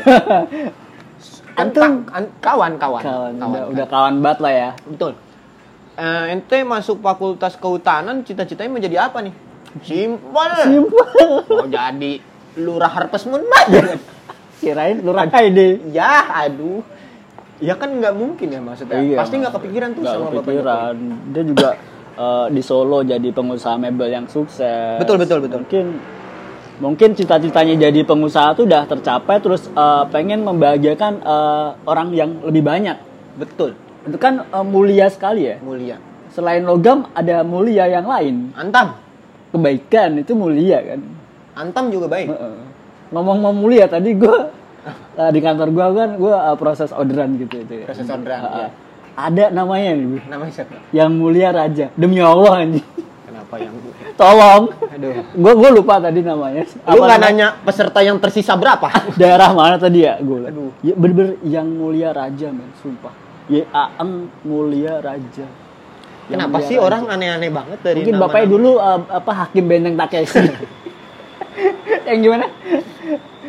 Kan 1.51 1.75
Antum. 1.75 1.93
kan- 2.05 2.33
kawan, 2.39 2.73
kawan, 2.77 3.03
Kawan, 3.03 3.33
kawan, 3.35 3.51
udah, 3.51 3.59
kan. 3.59 3.73
udah 3.73 3.87
kawan 3.89 4.15
banget 4.21 4.39
lah 4.39 4.53
ya. 4.53 4.71
Betul. 4.85 5.13
Eh, 5.97 6.25
ente 6.31 6.59
masuk 6.63 7.01
fakultas 7.01 7.57
kehutanan, 7.57 8.23
cita-citanya 8.23 8.71
mau 8.71 8.79
jadi 8.79 8.97
apa 9.01 9.19
nih? 9.19 9.35
Simpel. 9.83 10.53
Simpel. 10.63 11.29
Mau 11.51 11.67
jadi 11.67 12.13
lurah 12.57 12.93
Harpes 12.93 13.27
Moon 13.27 13.43
aja. 13.43 13.99
Kirain 14.61 15.03
lurah 15.03 15.27
ID. 15.27 15.91
ya, 15.91 16.47
aduh. 16.47 16.83
Ya 17.59 17.75
kan 17.75 17.91
nggak 17.91 18.15
mungkin 18.15 18.47
ya 18.49 18.61
maksudnya. 18.61 19.03
Iya, 19.03 19.17
Pasti 19.19 19.35
nggak 19.37 19.51
kepikiran 19.53 19.89
tuh 19.91 20.03
Nggak 20.03 20.15
sama 20.15 20.25
Bapak 20.25 20.37
kepikiran. 20.39 20.95
Dia 21.29 21.43
juga 21.43 21.69
eh, 22.19 22.47
di 22.51 22.61
Solo 22.61 23.01
jadi 23.01 23.31
pengusaha 23.31 23.79
mebel 23.79 24.11
yang 24.11 24.27
sukses. 24.27 24.99
Betul, 24.99 25.23
betul, 25.23 25.39
betul. 25.41 25.63
Mungkin 25.63 25.87
mungkin 26.79 27.11
cita-citanya 27.11 27.91
jadi 27.91 28.07
pengusaha 28.07 28.55
tuh 28.55 28.67
udah 28.67 28.87
tercapai 28.87 29.39
terus 29.39 29.67
eh, 29.67 30.05
pengen 30.11 30.43
membahagiakan 30.43 31.13
eh, 31.23 31.69
orang 31.87 32.09
yang 32.13 32.31
lebih 32.43 32.63
banyak. 32.63 32.99
Betul. 33.39 33.79
itu 34.03 34.19
kan 34.19 34.47
eh, 34.47 34.65
mulia 34.67 35.07
sekali 35.07 35.47
ya. 35.47 35.57
mulia 35.61 35.97
Selain 36.29 36.63
logam 36.63 37.07
ada 37.15 37.43
mulia 37.43 37.87
yang 37.87 38.07
lain. 38.07 38.51
antam 38.55 38.95
Kebaikan 39.49 40.21
itu 40.21 40.37
mulia 40.37 40.79
kan. 40.85 41.01
antam 41.57 41.91
juga 41.91 42.07
baik 42.07 42.29
Heeh. 42.31 42.57
Ngomong 43.11 43.39
mau 43.41 43.51
mulia 43.51 43.89
tadi 43.89 44.13
gue 44.15 44.39
di 45.35 45.41
kantor 45.43 45.69
gue 45.73 45.87
kan 45.97 46.11
gue 46.15 46.35
proses 46.55 46.93
orderan 46.93 47.35
gitu 47.37 47.59
itu. 47.59 47.75
ya. 47.83 47.87
Proses 47.91 48.07
orderan, 48.07 48.41
Heeh. 48.45 48.59
iya. 48.61 48.69
Ada 49.19 49.51
namanya 49.51 49.91
nih, 49.93 50.23
namanya 50.27 50.53
siapa 50.55 50.79
yang 50.89 51.11
mulia 51.11 51.51
raja. 51.51 51.91
Demi 51.93 52.23
Allah 52.23 52.63
anjing. 52.63 52.87
kenapa 53.27 53.55
yang 53.59 53.75
Tolong. 54.15 54.63
aduh 54.89 55.11
Gue 55.33 55.53
gue 55.55 55.71
lupa 55.73 55.99
tadi 55.99 56.23
namanya. 56.23 56.63
lu 56.65 56.97
nggak 56.97 57.11
nama- 57.13 57.23
nanya 57.25 57.47
peserta 57.57 57.99
yang 58.01 58.17
tersisa 58.17 58.55
berapa 58.55 58.87
daerah 59.21 59.51
mana 59.51 59.75
tadi 59.77 60.03
ya 60.03 60.19
gue 60.19 60.39
Aduh. 60.45 60.71
ya 60.81 60.91
bener-bener 60.93 61.35
yang 61.43 61.67
mulia 61.67 62.11
raja 62.11 62.49
men 62.49 62.71
sumpah 62.77 63.11
ya 63.47 63.63
aang 63.69 64.27
mulia 64.43 64.99
raja 64.99 65.47
Yang 66.27 66.31
kenapa 66.31 66.51
mulia 66.53 66.67
sih 66.67 66.77
raja. 66.77 66.85
orang 66.85 67.03
aneh-aneh 67.09 67.51
banget 67.53 67.79
dari 67.81 67.97
mungkin 67.97 68.13
nama-nama? 68.13 68.33
bapaknya 68.33 68.49
dulu 68.49 68.71
uh, 68.77 69.01
apa 69.09 69.33
hakim 69.41 69.65
benteng 69.65 69.95
Takeshi 69.97 70.39
yang 72.09 72.19
gimana 72.21 72.47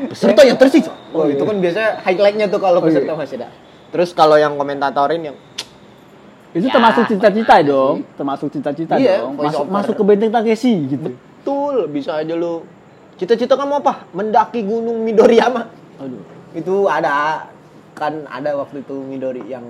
peserta 0.08 0.42
yang 0.44 0.56
tersisa 0.56 0.94
oh, 1.10 1.20
Oh, 1.20 1.26
itu 1.26 1.36
iya. 1.36 1.46
kan 1.46 1.56
biasanya 1.58 1.90
highlightnya 2.04 2.46
tuh 2.48 2.58
kalau 2.58 2.78
Oh, 2.78 2.86
peserta 2.86 3.10
iya. 3.10 3.18
masih 3.18 3.36
ada 3.38 3.50
terus 3.90 4.14
kalau 4.14 4.38
yang 4.38 4.54
komentatorin 4.54 5.22
yang 5.24 5.38
itu 6.50 6.66
Ya, 6.66 6.74
termasuk 6.74 7.04
cita-cita 7.06 7.56
dong. 7.62 7.96
termasuk 8.18 8.48
cita-cita 8.50 8.94
Iya, 8.98 9.22
dong. 9.22 9.38
masuk 9.38 9.64
over. 9.64 9.74
masuk 9.74 9.94
ke 9.96 10.04
benteng 10.04 10.32
Takeshi 10.32 10.74
gitu. 10.88 11.14
Betul 11.14 11.76
bisa 11.88 12.18
aja 12.18 12.34
lu. 12.34 12.66
Cita-cita 13.16 13.54
kamu 13.54 13.80
apa? 13.80 14.10
Mendaki 14.12 14.64
gunung 14.64 15.06
Midoriyama. 15.06 15.70
Aduh. 16.00 16.24
Itu 16.52 16.90
ada 16.90 17.46
kan 17.94 18.26
ada 18.26 18.56
waktu 18.56 18.82
itu 18.82 18.96
Midori 19.04 19.44
yang 19.46 19.66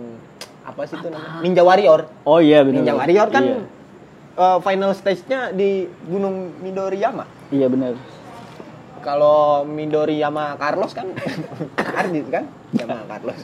apa 0.64 0.86
sih 0.86 0.96
itu 0.96 1.10
namanya? 1.10 1.42
Ninja 1.42 1.64
Warrior. 1.66 2.02
Oh 2.24 2.38
iya 2.38 2.62
benar 2.62 2.78
Ninja 2.80 2.94
Warrior 2.94 3.28
kan 3.28 3.44
iya, 3.44 3.60
eh, 4.38 4.58
final 4.62 4.92
stage-nya 4.94 5.50
di 5.52 5.84
gunung 6.06 6.54
Midoriyama. 6.62 7.26
Iya 7.50 7.68
benar 7.68 7.98
kalau 9.00 9.64
Midoriyama 9.64 10.60
Carlos 10.60 10.92
kan 10.92 11.08
Ardit 12.00 12.28
kan? 12.30 12.44
Yama 12.76 13.08
Carlos. 13.08 13.40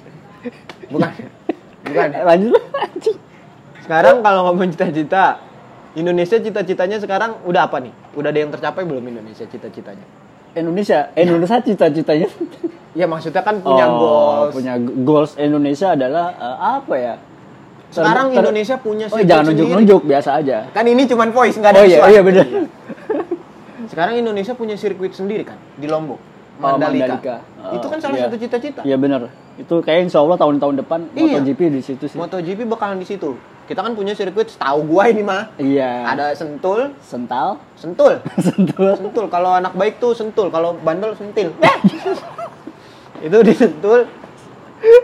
Bukan 0.92 1.12
bukan. 1.82 2.10
Lanjut 2.14 2.64
anjing. 2.76 3.18
Sekarang 3.86 4.26
kalau 4.26 4.50
ngomong 4.50 4.74
cita-cita 4.74 5.38
Indonesia 5.96 6.42
cita-citanya 6.42 6.98
sekarang 7.00 7.40
udah 7.48 7.72
apa 7.72 7.80
nih? 7.80 7.94
Udah 8.18 8.34
ada 8.34 8.40
yang 8.42 8.52
tercapai 8.52 8.84
belum 8.84 9.06
Indonesia 9.06 9.48
cita-citanya? 9.48 10.04
Indonesia 10.58 11.14
Indonesia 11.14 11.58
cita-citanya. 11.62 12.30
Ya 12.96 13.12
maksudnya 13.12 13.44
kan 13.44 13.60
punya 13.60 13.92
Oh, 13.92 14.00
goals. 14.00 14.52
punya 14.56 14.80
goals 14.80 15.36
Indonesia 15.36 16.00
adalah 16.00 16.32
eh, 16.32 16.58
apa 16.80 16.96
ya? 16.96 17.16
Sekarang 17.92 18.32
Ter- 18.32 18.40
Indonesia 18.40 18.76
punya 18.80 19.12
oh 19.12 19.20
jangan 19.20 19.52
nunjuk-nunjuk 19.52 20.02
biasa 20.08 20.40
aja. 20.40 20.64
Kan 20.72 20.88
ini 20.88 21.04
cuman 21.04 21.28
voice 21.36 21.60
nggak 21.60 21.76
ada 21.76 21.80
oh 21.84 21.86
iya 21.86 22.00
oh 22.00 22.08
iya 22.08 22.22
benar 22.24 22.48
sekarang 23.86 24.20
Indonesia 24.20 24.56
punya 24.56 24.76
sirkuit 24.76 25.12
sendiri 25.16 25.44
kan 25.48 25.60
di 25.76 25.88
Lombok. 25.88 26.18
Oh, 26.18 26.60
Mandalika, 26.64 27.20
Mandalika. 27.20 27.36
Oh, 27.60 27.76
itu 27.76 27.86
kan 27.92 27.98
salah 28.00 28.16
iya. 28.16 28.24
satu 28.28 28.36
cita-cita. 28.40 28.82
Iya 28.88 28.96
benar 28.96 29.28
itu 29.56 29.76
kayak 29.80 30.12
insya 30.12 30.20
Allah 30.20 30.36
tahun-tahun 30.36 30.84
depan 30.84 31.00
Iya. 31.16 31.40
MotoGP 31.40 31.62
di 31.72 31.82
situ 31.84 32.06
sih. 32.12 32.20
MotoGP 32.20 32.68
bakalan 32.68 33.00
di 33.00 33.08
situ 33.08 33.40
kita 33.66 33.82
kan 33.82 33.98
punya 33.98 34.14
sirkuit 34.14 34.54
setahu 34.54 34.86
gua 34.86 35.10
ini 35.10 35.26
mah 35.26 35.50
iya. 35.58 36.06
Ada 36.06 36.38
sentul. 36.38 36.94
Sental. 37.02 37.58
Sentul. 37.74 38.22
Sentul. 38.48 38.94
Sentul. 38.94 39.26
Kalau 39.34 39.58
anak 39.58 39.74
baik 39.74 39.98
tuh 39.98 40.14
sentul 40.14 40.54
kalau 40.54 40.78
bandel 40.86 41.18
sentil. 41.18 41.50
Itu 43.26 43.38
di 43.42 43.54
sentul. 43.58 44.06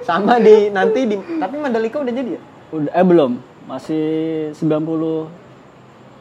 Sama 0.05 0.37
di 0.37 0.69
nanti 0.69 1.09
di 1.09 1.17
tapi 1.41 1.57
Mandalika 1.57 1.97
udah 2.05 2.13
jadi 2.13 2.37
ya? 2.37 2.41
Udah 2.69 2.91
eh 2.93 3.05
belum. 3.05 3.31
Masih 3.65 4.05
90 4.53 4.69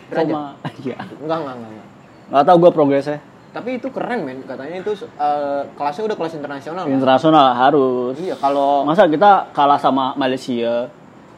Derajat? 0.08 0.32
koma 0.32 0.42
iya. 0.84 0.96
Enggak 1.20 1.38
enggak 1.44 1.54
enggak, 1.60 1.70
enggak. 1.76 1.88
nggak 2.30 2.44
tahu 2.48 2.56
gue 2.56 2.70
progresnya. 2.72 3.18
Tapi 3.50 3.82
itu 3.82 3.88
keren 3.92 4.24
men. 4.24 4.38
Katanya 4.48 4.80
itu 4.80 4.96
eh, 5.04 5.62
kelasnya 5.76 6.02
udah 6.08 6.16
kelas 6.16 6.34
internasional 6.40 6.84
kan? 6.88 6.94
internasional 6.94 7.46
harus. 7.52 8.14
Iya 8.16 8.34
kalau 8.40 8.88
masa 8.88 9.04
kita 9.10 9.52
kalah 9.52 9.76
sama 9.76 10.16
Malaysia 10.16 10.88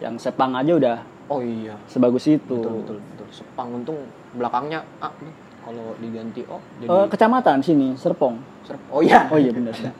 yang 0.03 0.19
Sepang 0.19 0.53
aja 0.59 0.75
udah 0.75 0.97
oh 1.31 1.39
iya. 1.41 1.79
sebagus 1.87 2.27
itu. 2.27 2.43
Betul 2.59 2.83
betul 2.83 2.97
betul. 2.99 3.27
Sepang 3.31 3.71
untung 3.73 3.99
belakangnya 4.35 4.83
A 4.99 5.09
nih. 5.23 5.35
kalau 5.63 5.95
diganti 6.03 6.43
O 6.51 6.59
jadi 6.83 6.91
Eh, 6.91 7.07
kecamatan 7.07 7.63
sini 7.63 7.95
Serpong. 7.95 8.35
Serp- 8.67 8.83
oh 8.91 8.99
iya. 8.99 9.31
Oh 9.31 9.39
iya 9.39 9.55
benar 9.55 9.73
enggak. 9.73 9.95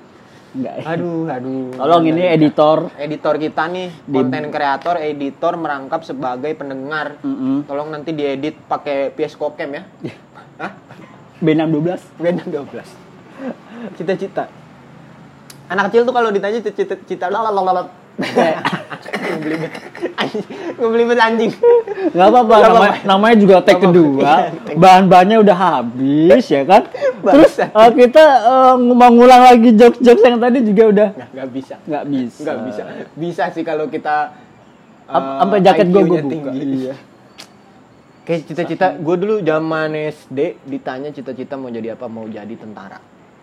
Ya. 0.53 0.85
aduh 0.85 1.25
aduh. 1.31 1.73
Tolong 1.79 2.05
ini 2.05 2.29
editor. 2.29 2.91
Editor 2.99 3.41
kita 3.41 3.71
nih 3.71 3.89
konten 4.05 4.53
kreator 4.53 5.01
editor 5.01 5.57
merangkap 5.57 6.03
sebagai 6.05 6.53
pendengar. 6.59 7.17
Mm-mm. 7.25 7.65
tolong 7.65 7.89
nanti 7.89 8.13
diedit 8.13 8.59
pakai 8.69 9.15
PS 9.17 9.39
Cam 9.39 9.71
ya 9.71 9.87
Hah? 10.61 10.73
B612 11.41 12.21
Beda 12.21 12.43
12 12.45 13.13
cita-cita. 13.97 14.47
Anak 15.71 15.89
kecil 15.91 16.05
tuh 16.05 16.13
kalau 16.15 16.29
ditanya 16.31 16.61
cita-cita 16.61 17.27
ngebelibet 18.21 19.73
anjing 20.21 20.45
ngebelibet 20.77 21.19
anjing. 21.19 21.53
Nggak 22.13 22.27
apa-apa 22.29 22.55
namanya, 22.61 22.93
namanya 23.07 23.37
juga 23.41 23.55
take 23.65 23.81
kedua. 23.81 24.21
Iya, 24.21 24.37
take- 24.53 24.79
bahan-bahannya 24.79 25.37
udah 25.41 25.57
habis 25.57 26.45
ya 26.49 26.63
kan? 26.69 26.83
Terus 27.23 27.53
eh, 27.63 27.91
kita 27.97 28.25
eh, 28.45 28.75
mau 28.77 29.11
ngulang 29.11 29.43
lagi 29.49 29.71
jokes-jokes 29.73 30.23
yang 30.23 30.39
tadi 30.43 30.59
juga 30.61 30.83
udah 30.93 31.09
nggak 31.33 31.49
bisa. 31.53 31.75
Nggak 31.89 32.05
bisa. 32.09 32.41
Nggak 32.43 32.59
bisa. 32.67 32.83
Bisa 33.17 33.43
sih 33.55 33.65
kalau 33.65 33.89
kita 33.89 34.37
eh, 35.09 35.37
sampai 35.41 35.59
jaket 35.65 35.87
gue 35.89 36.03
gue 36.03 36.05
IQ-nya 36.05 36.23
buka. 36.23 36.33
tinggi. 36.53 36.61
iya. 36.85 36.95
Kayak 38.23 38.41
cita-cita 38.47 38.87
gue 38.95 39.17
dulu 39.19 39.35
zaman 39.43 39.89
SD 39.99 40.39
ditanya 40.63 41.11
cita-cita 41.11 41.59
mau 41.59 41.73
jadi 41.73 41.99
apa 41.99 42.07
mau 42.07 42.29
jadi 42.29 42.55
tentara. 42.55 43.01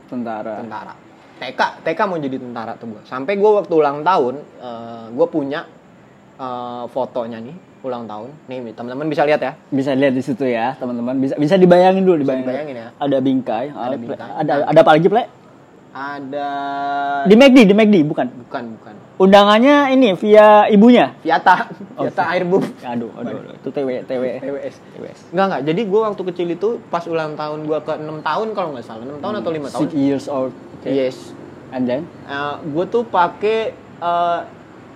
Tentara. 0.08 0.64
Tentara 0.64 1.09
TK 1.40 1.88
TK 1.88 2.00
mau 2.06 2.20
jadi 2.20 2.38
tentara 2.38 2.76
tuh 2.76 2.94
gue 2.94 3.02
sampai 3.08 3.40
gue 3.40 3.52
waktu 3.64 3.74
ulang 3.74 4.04
tahun 4.04 4.36
gue 5.16 5.28
punya 5.32 5.66
eh, 6.36 6.84
fotonya 6.92 7.40
nih 7.40 7.56
ulang 7.80 8.04
tahun. 8.12 8.30
Nih 8.52 8.76
teman-teman 8.76 9.08
bisa 9.08 9.24
lihat 9.24 9.40
ya. 9.40 9.56
Bisa 9.72 9.96
lihat 9.96 10.12
di 10.12 10.24
situ 10.24 10.44
ya 10.44 10.76
teman-teman. 10.76 11.16
Bisa 11.16 11.36
bisa 11.40 11.56
dibayangin 11.56 12.04
dulu 12.04 12.20
dibayangin, 12.20 12.46
dibayangin 12.46 12.76
ya. 12.76 12.88
ada 13.00 13.18
bingkai 13.24 13.66
Ada 13.72 13.96
ah, 13.96 14.00
bingkai. 14.00 14.30
ada 14.36 14.54
ada 14.68 14.80
apa 14.84 14.92
lagi 15.00 15.08
plek 15.08 15.28
ada 15.90 16.50
di 17.26 17.34
McD 17.34 17.58
di 17.66 17.74
McD 17.74 17.96
bukan? 18.06 18.28
Bukan 18.46 18.64
bukan 18.78 18.96
undangannya 19.20 19.92
ini 19.92 20.16
via 20.16 20.48
ibunya 20.68 21.12
Viata 21.20 21.68
Oh, 21.94 22.08
Viata 22.08 22.24
Airbus 22.32 22.64
aduh 22.82 23.12
aduh, 23.14 23.36
aduh. 23.38 23.54
itu 23.54 23.70
TW 23.70 23.90
TW 24.02 24.24
TWS 24.40 24.76
TWS 24.90 25.20
Enggak 25.30 25.46
enggak. 25.46 25.62
Jadi 25.66 25.82
gue 25.84 26.00
waktu 26.02 26.22
kecil 26.26 26.48
itu 26.50 26.70
pas 26.88 27.04
ulang 27.04 27.36
tahun 27.36 27.60
gue 27.64 27.80
ke 27.80 27.94
6 27.94 28.24
tahun 28.24 28.48
kalau 28.54 28.70
nggak 28.72 28.86
salah, 28.86 29.04
6 29.04 29.20
tahun 29.20 29.34
atau 29.38 29.52
5 29.52 29.60
tahun. 29.68 29.82
six 29.82 29.90
years 29.94 30.26
old 30.26 30.56
okay. 30.80 30.92
Yes. 30.98 31.36
and 31.70 31.84
then 31.84 32.08
gue 32.66 32.86
tuh 32.88 33.04
pakai 33.04 33.76
eh, 34.00 34.40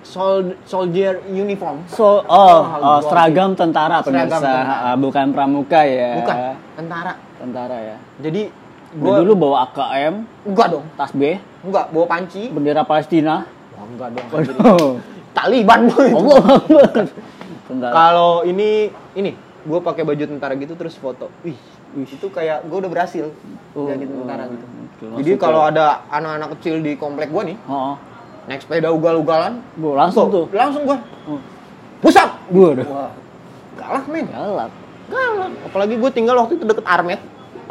sol- 0.02 0.56
soldier 0.64 1.20
uniform. 1.26 1.84
so 1.86 2.24
oh, 2.24 2.24
Oh, 2.24 2.60
oh, 2.74 2.98
gua- 2.98 3.04
seragam 3.06 3.52
tentara 3.54 4.00
pemirsa 4.00 4.40
tentara. 4.40 4.76
Ah, 4.86 4.96
bukan 4.96 5.26
pramuka 5.30 5.84
ya 5.84 6.12
Bukan, 6.18 6.36
tentara. 6.76 7.14
tentara 7.38 7.78
ya 7.78 7.98
Jadi 8.20 8.48
gue 8.94 9.16
dulu 9.20 9.34
bawa 9.38 9.68
AKM 9.68 10.16
enggak 10.46 10.68
dong. 10.70 10.86
tas 10.96 11.12
B 11.12 11.36
Enggak, 11.62 11.86
bawa 11.90 12.06
panci. 12.06 12.48
bendera 12.48 12.84
Palestina 12.84 13.44
enggak 13.94 14.10
dong. 14.12 14.28
anjir. 14.30 14.56
Waduh. 14.58 14.94
Taliban. 15.34 15.82
Allah 15.90 16.42
Kalau 17.90 18.32
ini 18.44 18.88
ini 19.14 19.32
gue 19.64 19.80
pakai 19.80 20.04
baju 20.04 20.24
tentara 20.28 20.54
gitu 20.54 20.74
terus 20.74 20.94
foto. 20.94 21.32
Wih, 21.42 21.56
itu 21.98 22.28
kayak 22.28 22.68
gue 22.68 22.78
udah 22.78 22.92
berhasil 22.92 23.32
Oh, 23.74 23.90
jadi 23.90 24.06
tentara 24.06 24.46
gitu. 24.46 24.66
oke, 24.66 25.06
Jadi 25.18 25.32
kalau 25.36 25.66
ada 25.66 26.06
anak-anak 26.08 26.60
kecil 26.60 26.78
di 26.78 26.94
komplek 26.94 27.32
gue 27.32 27.44
nih, 27.50 27.58
oh, 27.66 27.98
naik 28.46 28.62
sepeda 28.62 28.92
ugal-ugalan, 28.92 29.64
gua 29.76 30.06
langsung 30.06 30.30
tuh 30.30 30.46
langsung 30.52 30.86
gue 30.86 30.98
Oh. 31.26 31.40
pusat. 32.00 32.30
gua 32.52 32.68
udah 32.76 32.86
Wah, 32.86 33.12
galak 33.74 34.06
men. 34.06 34.28
galak 34.30 34.72
Galak. 35.04 35.52
Apalagi 35.66 35.96
gue 35.98 36.12
tinggal 36.12 36.36
waktu 36.38 36.56
itu 36.56 36.64
deket 36.64 36.86
Armet. 36.86 37.20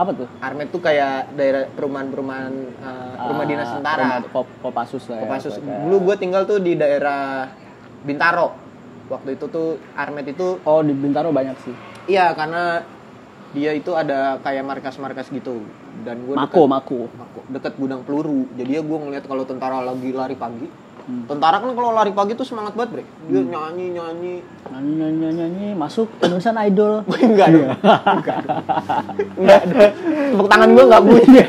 Apa 0.02 0.10
tuh 0.12 0.28
Armet 0.38 0.68
tuh 0.68 0.80
kayak 0.80 1.32
daerah 1.32 1.62
perumahan-perumahan 1.70 2.52
uh, 2.78 3.12
rumah 3.24 3.44
Ah, 3.44 3.48
dinas 3.48 3.68
tentara. 3.70 4.02
rumah 4.02 4.18
Pop, 4.28 4.46
Kopassus 4.60 5.06
lah 5.06 5.16
ya 5.16 5.24
Kopassus. 5.24 5.54
kayak- 5.56 5.82
Dulu 5.82 5.96
gue 6.02 6.16
tinggal 6.18 6.42
tuh 6.44 6.58
di 6.58 6.74
daerah 6.74 7.46
Bintaro. 8.02 8.58
Waktu 9.04 9.36
itu 9.36 9.44
tuh 9.46 9.68
Armet 9.94 10.26
itu 10.26 10.58
oh 10.58 10.80
di 10.80 10.92
Bintaro 10.92 11.30
banyak 11.30 11.56
sih 11.60 11.74
iya 12.04 12.32
karena 12.32 12.82
dia 13.52 13.70
itu 13.70 13.92
ada 13.92 14.40
kayak 14.40 14.64
markas-markas 14.64 15.28
gitu 15.28 15.60
dan 16.00 16.24
gue 16.24 16.32
Mako 16.32 16.64
Mako 16.66 16.98
Mako 17.12 17.40
deket 17.48 17.76
gudang 17.76 18.00
peluru. 18.02 18.48
Jadi 18.52 18.70
ya 18.70 18.80
gue 18.80 18.98
ngeliat 18.98 19.22
kalau 19.22 19.44
tentara 19.44 19.78
lagi 19.78 20.08
lari 20.10 20.34
pagi. 20.34 20.66
Hmm. 21.02 21.26
Tentara 21.26 21.58
kan 21.58 21.74
kalau 21.74 21.90
lari 21.90 22.14
pagi 22.14 22.32
tuh 22.32 22.46
semangat 22.46 22.78
banget, 22.78 22.90
Bre. 22.94 23.04
Dia 23.26 23.42
nyanyi 23.42 23.86
nyanyi. 23.90 24.34
nyanyi 24.70 24.92
nyanyi 24.94 25.16
nyanyi, 25.18 25.34
nyanyi 25.34 25.68
masuk 25.74 26.06
Indonesian 26.22 26.54
Idol 26.62 27.02
enggak 27.18 27.48
dong. 27.50 27.68
Enggak 27.82 28.38
dong. 28.46 28.62
Enggak 29.42 29.62
dong. 29.66 29.92
Tepuk 30.32 30.48
tangan 30.48 30.68
gue 30.70 30.84
enggak 30.86 31.02
bunyi. 31.02 31.42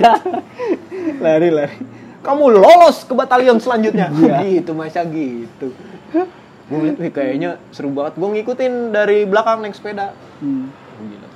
lari 1.26 1.50
lari. 1.50 1.76
Kamu 2.24 2.44
lolos 2.50 3.06
ke 3.06 3.14
batalion 3.14 3.58
selanjutnya. 3.60 4.10
Gitu 4.42 4.72
masa 4.74 5.06
gitu. 5.06 5.70
gue 6.64 6.80
wih 6.96 7.12
kayaknya 7.12 7.60
seru 7.70 7.92
banget 7.92 8.16
gue 8.16 8.24
ngikutin 8.24 8.96
dari 8.96 9.28
belakang 9.28 9.60
naik 9.60 9.76
sepeda 9.76 10.16
Hmm. 10.40 10.72
Gila. 10.96 11.28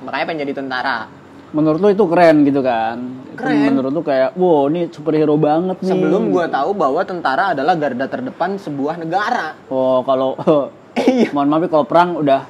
makanya 0.00 0.24
pengen 0.24 0.40
jadi 0.48 0.54
tentara 0.56 1.04
Menurut 1.50 1.78
lu 1.78 1.88
itu 1.88 2.04
keren 2.04 2.36
gitu 2.42 2.60
kan? 2.60 2.96
Itu 3.26 3.34
Keren. 3.36 3.72
Menurut 3.72 3.90
lu 3.90 4.02
kayak, 4.02 4.34
wow 4.34 4.66
ini 4.66 4.86
superhero 4.86 5.34
banget 5.34 5.80
nih. 5.80 5.88
sebelum 5.88 6.28
gue 6.28 6.46
tahu 6.46 6.70
bahwa 6.72 7.00
tentara 7.02 7.50
adalah 7.50 7.74
garda 7.74 8.06
terdepan 8.06 8.54
sebuah 8.54 8.94
negara 8.96 9.56
Oh 9.66 10.02
kalau, 10.02 10.38
Iya. 10.92 11.30
mohon 11.30 11.48
maaf 11.48 11.62
ya, 11.62 11.68
kalau 11.68 11.84
perang 11.84 12.14
udah 12.16 12.44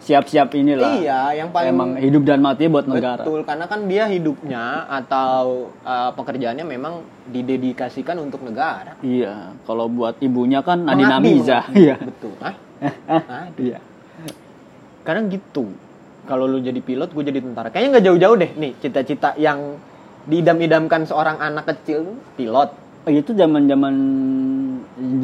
siap-siap 0.00 0.48
inilah. 0.52 0.96
iya 0.96 1.36
yang 1.36 1.52
paling 1.52 1.70
Emang 1.70 1.90
hidup 1.94 2.24
dan 2.24 2.40
mati 2.40 2.66
buat 2.66 2.88
negara. 2.88 3.20
betul 3.20 3.44
karena 3.44 3.66
kan 3.66 3.84
dia 3.84 4.08
hidupnya 4.08 4.64
atau 4.88 5.42
uh, 5.80 6.10
pekerjaannya 6.10 6.64
memang 6.64 6.94
didedikasikan 7.28 8.16
untuk 8.16 8.40
negara 8.40 8.96
Iya, 9.00 9.52
kalau 9.62 9.86
buat 9.86 10.16
ibunya 10.18 10.58
kan 10.60 10.82
Nadina 10.82 11.20
Miza. 11.20 11.68
Iya. 11.70 12.00
betul 12.00 12.32
Hah? 12.38 12.54
Iya. 13.60 13.78
karena 15.02 15.28
gitu 15.28 15.68
kalau 16.30 16.46
lu 16.46 16.62
jadi 16.62 16.78
pilot 16.78 17.10
gue 17.10 17.24
jadi 17.26 17.42
tentara 17.42 17.74
kayaknya 17.74 17.98
nggak 17.98 18.04
jauh-jauh 18.06 18.36
deh 18.38 18.50
nih 18.54 18.72
cita-cita 18.78 19.34
yang 19.34 19.82
diidam-idamkan 20.30 21.02
seorang 21.02 21.42
anak 21.42 21.66
kecil 21.66 22.14
pilot 22.38 22.70
Itu 23.10 23.32
zaman-zaman 23.32 23.94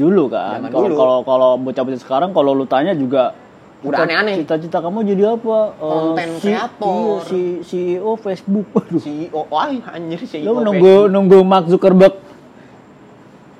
dulu 0.01 0.33
kan. 0.33 0.65
Zaman 0.65 0.73
Kalau 0.73 0.89
kalau 0.97 1.19
kalau 1.23 1.51
bocah-bocah 1.61 2.01
sekarang 2.01 2.33
kalau 2.33 2.57
lu 2.57 2.65
tanya 2.65 2.97
juga 2.97 3.37
Udah 3.85 4.09
aneh-aneh. 4.09 4.41
Cita-cita 4.41 4.81
kamu 4.81 5.05
jadi 5.05 5.37
apa? 5.37 5.77
Eh, 5.77 5.85
Konten 5.85 6.29
si- 6.41 6.49
kreator. 6.49 6.97
Iya, 6.97 7.29
si 7.29 7.41
CEO 7.63 8.17
Facebook. 8.17 8.67
Aduh. 8.73 8.99
CEO 8.99 9.41
wah 9.53 9.69
anjir 9.93 10.19
CEO 10.25 10.49
Lu 10.49 10.65
nunggu 10.65 11.13
nunggu 11.13 11.39
Mark 11.45 11.69
Zuckerberg. 11.69 12.17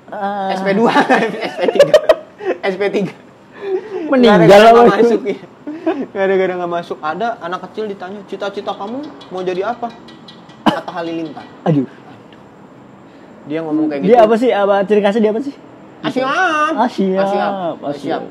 Ah, 0.09 0.49
SP2 0.57 0.81
SP3 1.53 1.77
SP3 2.63 2.95
meninggal 4.07 4.61
apa? 4.71 4.81
masuk 4.87 5.21
ya 5.27 5.37
gara-gara 6.07 6.53
nggak 6.55 6.71
masuk 6.73 6.97
ada 6.99 7.37
anak 7.39 7.67
kecil 7.67 7.85
ditanya 7.85 8.19
cita-cita 8.25 8.71
kamu 8.71 8.99
mau 9.29 9.41
jadi 9.41 9.67
apa 9.67 9.87
Atta 10.63 10.91
Halilintar 10.91 11.47
Aduh. 11.63 11.87
dia 13.45 13.59
ngomong 13.61 13.87
kayak 13.87 14.01
gitu 14.03 14.09
Dia 14.09 14.19
apa 14.21 14.35
sih? 14.35 14.49
Apa 14.49 14.83
ciri 14.83 14.99
khasnya 14.99 15.21
dia 15.21 15.31
apa 15.31 15.41
sih? 15.41 15.55
Asyap 15.97 16.27
Ah, 16.27 16.85
Asyap 16.85 17.25
ah, 17.25 17.71
Asyap 17.89 17.95
siap. 17.97 18.21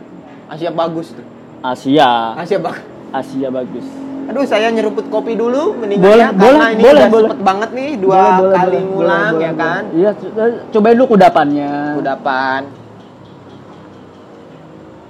Asyap 0.47 0.73
bagus 0.73 1.09
tuh 1.11 1.27
Asia. 1.59 2.37
Asyap 2.37 2.61
bagus 2.63 2.85
Asia 3.09 3.49
bagus. 3.49 3.87
Aduh, 4.27 4.43
saya 4.43 4.69
nyeruput 4.69 5.07
kopi 5.07 5.39
dulu 5.39 5.73
Boleh, 5.73 5.81
meninggalnya 5.81 6.35
boleh, 6.35 6.51
karena 6.53 6.67
ini 6.69 6.83
boleh, 6.83 6.93
udah 6.93 7.09
boleh. 7.09 7.25
cepet 7.25 7.41
banget 7.41 7.71
nih 7.73 7.91
dua 7.97 8.11
Boleh, 8.13 8.35
boleh, 8.37 8.53
kali 8.53 8.67
boleh, 8.67 8.83
ngulang 8.85 9.07
boleh, 9.31 9.31
ya 9.39 9.51
boleh, 9.51 9.55
kan. 9.57 9.83
boleh. 9.87 9.97
Iya, 9.97 10.11
co- 10.13 10.33
cobain 10.69 10.95
dulu 10.95 11.07
kudapannya. 11.09 11.73
Kudapan. 11.95 12.63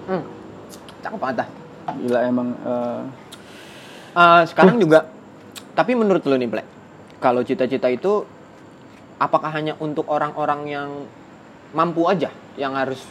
Hmm. 0.06 0.22
Cakep 1.00 1.18
banget 1.18 1.36
dah. 1.40 1.48
Gila 2.04 2.20
emang 2.26 2.48
eh, 2.60 3.02
Eh, 4.16 4.42
sekarang 4.48 4.80
juga 4.80 5.04
tapi 5.76 5.92
menurut 5.92 6.24
lo 6.24 6.40
nih, 6.40 6.48
Plek. 6.48 6.66
Kalau 7.20 7.44
cita-cita 7.44 7.92
itu 7.92 8.24
apakah 9.20 9.52
hanya 9.52 9.76
untuk 9.76 10.08
orang-orang 10.08 10.60
yang 10.64 10.90
mampu 11.76 12.08
aja 12.08 12.32
yang 12.56 12.72
harus 12.72 13.04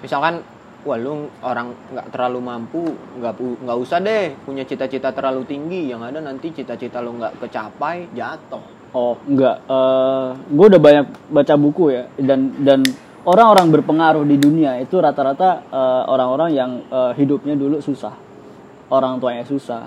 misalkan 0.00 0.40
wah 0.84 1.00
lu 1.00 1.28
orang 1.40 1.72
nggak 1.92 2.06
terlalu 2.12 2.40
mampu 2.44 2.84
nggak 3.20 3.32
nggak 3.40 3.78
usah 3.80 4.04
deh 4.04 4.36
punya 4.44 4.68
cita-cita 4.68 5.16
terlalu 5.16 5.48
tinggi 5.48 5.88
yang 5.88 6.04
ada 6.04 6.20
nanti 6.20 6.52
cita-cita 6.52 7.00
lo 7.00 7.16
nggak 7.16 7.40
kecapai 7.40 8.12
jatuh 8.12 8.60
oh 8.92 9.16
enggak 9.24 9.64
eh 9.64 10.28
gue 10.52 10.66
udah 10.76 10.80
banyak 10.80 11.06
baca 11.32 11.54
buku 11.56 11.84
ya 11.88 12.04
dan 12.20 12.52
dan 12.60 12.80
orang-orang 13.24 13.66
berpengaruh 13.72 14.24
di 14.24 14.36
dunia 14.36 14.76
itu 14.78 14.96
rata-rata 14.96 15.64
eh, 15.66 16.02
orang-orang 16.06 16.50
yang 16.52 16.70
eh, 16.86 17.12
hidupnya 17.16 17.56
dulu 17.56 17.80
susah. 17.80 18.12
Orang 18.88 19.18
tuanya 19.18 19.44
susah. 19.44 19.84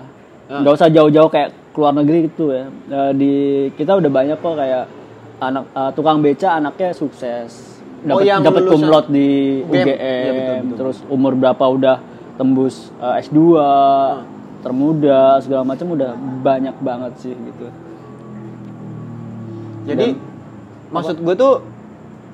Ah. 0.48 0.64
nggak 0.64 0.80
usah 0.80 0.88
jauh-jauh 0.88 1.28
kayak 1.28 1.52
keluar 1.76 1.92
negeri 1.92 2.32
gitu 2.32 2.48
ya. 2.50 2.66
Eh, 2.68 3.12
di 3.14 3.32
kita 3.76 3.94
udah 3.94 4.08
banyak 4.08 4.38
kok 4.40 4.56
kayak 4.56 4.84
anak 5.38 5.64
eh, 5.70 5.90
tukang 5.92 6.18
beca 6.18 6.48
anaknya 6.56 6.90
sukses. 6.92 7.78
Oh, 7.98 8.14
Dapat 8.14 8.24
yang 8.24 8.40
dapat 8.46 8.62
kumlot 8.64 9.06
di 9.10 9.60
UGM. 9.66 9.74
UGM, 9.74 9.98
Iya, 9.98 10.30
betul, 10.32 10.56
betul. 10.62 10.76
terus 10.78 10.98
umur 11.10 11.32
berapa 11.34 11.64
udah 11.66 11.96
tembus 12.34 12.90
eh, 12.96 13.22
S2, 13.22 13.38
Ah. 13.54 14.22
termuda 14.58 15.38
segala 15.38 15.62
macam 15.62 15.94
udah 15.94 16.12
banyak 16.42 16.74
banget 16.82 17.12
sih 17.22 17.30
gitu. 17.34 17.66
Jadi 19.86 20.16
maksud 20.90 21.16
gue 21.20 21.34
tuh 21.36 21.52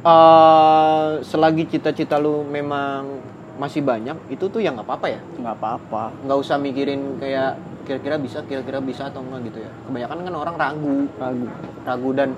eh 0.05 1.11
selagi 1.25 1.65
cita-cita 1.73 2.21
lu 2.21 2.45
memang 2.45 3.25
masih 3.57 3.81
banyak 3.81 4.19
itu 4.29 4.51
tuh 4.53 4.61
ya 4.61 4.75
nggak 4.75 4.85
apa-apa 4.85 5.07
ya 5.09 5.21
nggak 5.41 5.55
apa-apa. 5.57 6.05
nggak 6.27 6.39
usah 6.43 6.61
mikirin 6.61 7.17
kayak 7.23 7.57
kira-kira 7.89 8.17
bisa 8.21 8.45
kira-kira 8.45 8.81
bisa 8.85 9.09
atau 9.09 9.25
enggak 9.25 9.53
gitu 9.53 9.59
ya 9.65 9.71
kebanyakan 9.89 10.17
kan 10.25 10.35
orang 10.35 10.57
ragu 10.57 10.97
Ragu. 11.17 11.47
ragu 11.85 12.11
dan 12.17 12.29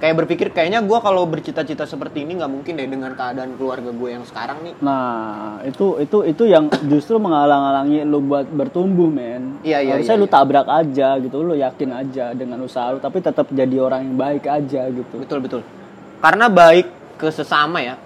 kayak 0.00 0.24
berpikir 0.24 0.50
kayaknya 0.50 0.82
gue 0.82 0.98
kalau 0.98 1.28
bercita-cita 1.28 1.84
seperti 1.86 2.24
ini 2.26 2.40
nggak 2.40 2.52
mungkin 2.52 2.80
deh 2.80 2.88
dengan 2.88 3.12
keadaan 3.14 3.54
keluarga 3.54 3.92
gue 3.92 4.08
yang 4.10 4.24
sekarang 4.26 4.58
nih 4.66 4.74
Nah, 4.82 5.62
itu 5.62 6.00
itu 6.02 6.18
itu 6.26 6.42
yang 6.48 6.66
justru 6.90 7.20
menghalang-halangi 7.22 8.02
lu 8.02 8.24
buat 8.24 8.48
bertumbuh, 8.50 9.06
men. 9.08 9.60
Iya, 9.62 9.84
iya, 9.84 9.92
Harusnya 9.96 10.16
iya, 10.16 10.22
lu 10.24 10.28
tabrak 10.28 10.66
aja 10.66 11.08
gitu, 11.22 11.36
lu 11.44 11.54
yakin 11.54 11.90
aja 11.92 12.32
dengan 12.34 12.58
usaha 12.64 12.90
lu, 12.90 12.98
tapi 12.98 13.22
tetap 13.22 13.46
jadi 13.52 13.76
orang 13.78 14.10
yang 14.10 14.16
baik 14.16 14.44
aja 14.48 14.88
gitu. 14.90 15.22
betul 15.22 15.38
betul 15.44 15.62
karena 16.20 16.48
baik 16.48 16.86
ke 17.16 17.28
sesama 17.28 17.80
ya. 17.80 17.96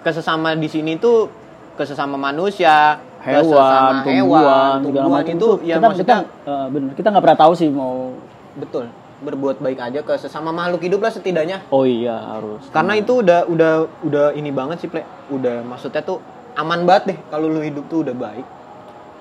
Ke 0.00 0.10
sesama 0.10 0.56
di 0.56 0.66
sini 0.66 0.96
tuh 0.96 1.28
ke 1.72 1.84
sesama 1.84 2.16
manusia 2.16 3.00
ke 3.22 3.32
Hewan, 3.32 3.48
sesama 3.48 3.90
tumbuhan, 4.02 4.12
hewan 4.12 4.76
tumbuhan 4.82 5.24
itu 5.24 5.48
ya 5.62 5.76
kita, 5.78 5.86
maksudnya 5.88 6.18
kita 6.26 6.50
eh, 6.50 6.66
bener, 6.68 6.90
kita 6.98 7.08
nggak 7.14 7.24
pernah 7.24 7.38
tahu 7.38 7.52
sih 7.54 7.68
mau 7.70 8.12
betul. 8.56 8.84
Berbuat 9.22 9.62
baik 9.62 9.78
aja 9.78 10.00
ke 10.02 10.14
sesama 10.18 10.50
makhluk 10.50 10.82
hidup 10.82 11.00
lah 11.00 11.12
setidaknya. 11.14 11.62
Oh 11.70 11.86
iya 11.86 12.18
harus. 12.18 12.66
karena 12.74 12.98
itu 12.98 13.22
udah 13.22 13.46
udah 13.46 13.72
udah 14.02 14.26
ini 14.34 14.50
banget 14.50 14.82
sih 14.82 14.88
plek 14.90 15.06
udah 15.30 15.62
maksudnya 15.62 16.02
tuh 16.02 16.18
aman 16.58 16.82
banget 16.82 17.14
deh 17.14 17.18
kalau 17.30 17.46
lu 17.46 17.62
hidup 17.62 17.86
tuh 17.86 18.02
udah 18.02 18.14
baik. 18.16 18.46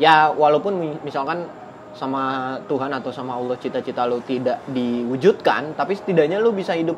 Ya 0.01 0.33
walaupun 0.33 0.73
mi- 0.75 1.01
misalkan 1.05 1.45
sama 1.93 2.55
Tuhan 2.65 2.89
atau 2.89 3.11
sama 3.13 3.37
Allah 3.37 3.53
cita-cita 3.59 4.07
lu 4.07 4.23
tidak 4.25 4.63
diwujudkan 4.71 5.75
tapi 5.75 5.93
setidaknya 5.93 6.39
lu 6.41 6.55
bisa 6.55 6.73
hidup 6.73 6.95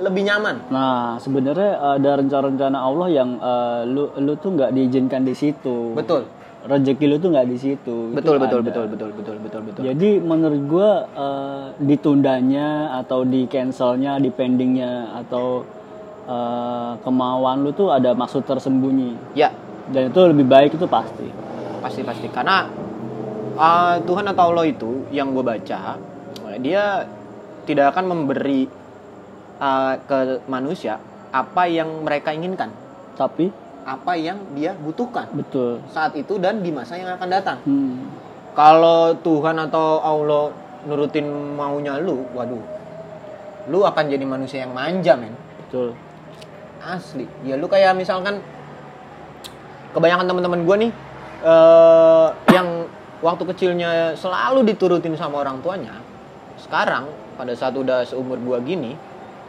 lebih 0.00 0.22
nyaman 0.26 0.56
Nah, 0.70 1.20
sebenarnya 1.22 1.98
ada 1.98 2.10
rencana-rencana 2.18 2.78
Allah 2.78 3.08
yang 3.10 3.30
eh, 3.38 3.80
lu 3.86 4.10
lu 4.18 4.32
tuh 4.38 4.50
nggak 4.54 4.70
diizinkan 4.74 5.22
di 5.22 5.34
situ. 5.36 5.94
betul 5.94 6.26
Rezeki 6.64 7.04
lu 7.12 7.16
tuh 7.20 7.28
nggak 7.28 7.48
di 7.52 7.58
situ. 7.60 7.96
Itu 8.08 8.16
betul 8.16 8.40
betul 8.40 8.60
ada. 8.64 8.68
betul 8.72 8.84
betul 8.88 9.10
betul 9.12 9.36
betul 9.36 9.60
betul 9.68 9.82
Jadi 9.84 10.10
menurut 10.18 10.62
gua 10.64 10.90
eh, 11.04 11.66
ditundanya 11.78 12.96
atau 13.04 13.22
di 13.28 13.44
cancelnya, 13.46 14.16
di 14.16 14.32
pendingnya 14.32 15.12
atau 15.24 15.62
eh, 16.24 16.92
kemauan 17.04 17.62
lu 17.62 17.70
tuh 17.76 17.92
ada 17.92 18.16
maksud 18.16 18.48
tersembunyi 18.48 19.36
ya 19.36 19.52
dan 19.92 20.08
itu 20.08 20.20
lebih 20.24 20.48
baik 20.48 20.80
itu 20.80 20.88
pasti. 20.88 21.28
pasti 21.84 22.00
pasti 22.00 22.32
karena 22.32 22.64
uh, 23.60 24.00
Tuhan 24.00 24.24
atau 24.32 24.56
Allah 24.56 24.64
itu 24.64 25.04
yang 25.12 25.36
gue 25.36 25.44
baca 25.44 26.00
dia 26.60 27.04
tidak 27.64 27.96
akan 27.96 28.04
memberi 28.14 28.68
uh, 29.58 29.94
ke 30.04 30.42
manusia 30.46 30.98
apa 31.34 31.66
yang 31.66 32.06
mereka 32.06 32.30
inginkan. 32.30 32.70
Tapi? 33.18 33.50
Apa 33.84 34.16
yang 34.16 34.40
dia 34.56 34.72
butuhkan. 34.78 35.28
Betul. 35.34 35.82
saat 35.92 36.16
itu 36.16 36.38
dan 36.40 36.62
di 36.62 36.70
masa 36.70 36.96
yang 36.96 37.10
akan 37.14 37.28
datang. 37.28 37.58
Hmm. 37.66 38.08
kalau 38.54 39.18
Tuhan 39.18 39.58
atau 39.66 39.98
Allah 39.98 40.54
nurutin 40.86 41.26
maunya 41.58 41.98
lu 41.98 42.22
waduh. 42.32 42.62
Lu 43.66 43.82
akan 43.82 44.04
jadi 44.06 44.22
manusia 44.22 44.62
yang 44.62 44.72
manja 44.72 45.18
men. 45.18 45.34
Betul. 45.66 45.92
asli. 46.84 47.26
Ya 47.42 47.58
lu 47.58 47.66
kayak 47.66 47.96
misalkan 47.98 48.38
kebanyakan 49.90 50.26
teman-teman 50.30 50.60
gue 50.62 50.76
nih 50.88 50.92
eh 51.44 52.28
yang 52.56 52.88
waktu 53.20 53.44
kecilnya 53.52 54.16
selalu 54.16 54.68
diturutin 54.68 55.16
sama 55.16 55.40
orang 55.40 55.64
tuanya 55.64 55.96
sekarang 56.60 57.08
pada 57.36 57.52
saat 57.56 57.74
udah 57.74 58.06
seumur 58.06 58.36
gua 58.40 58.60
gini 58.60 58.96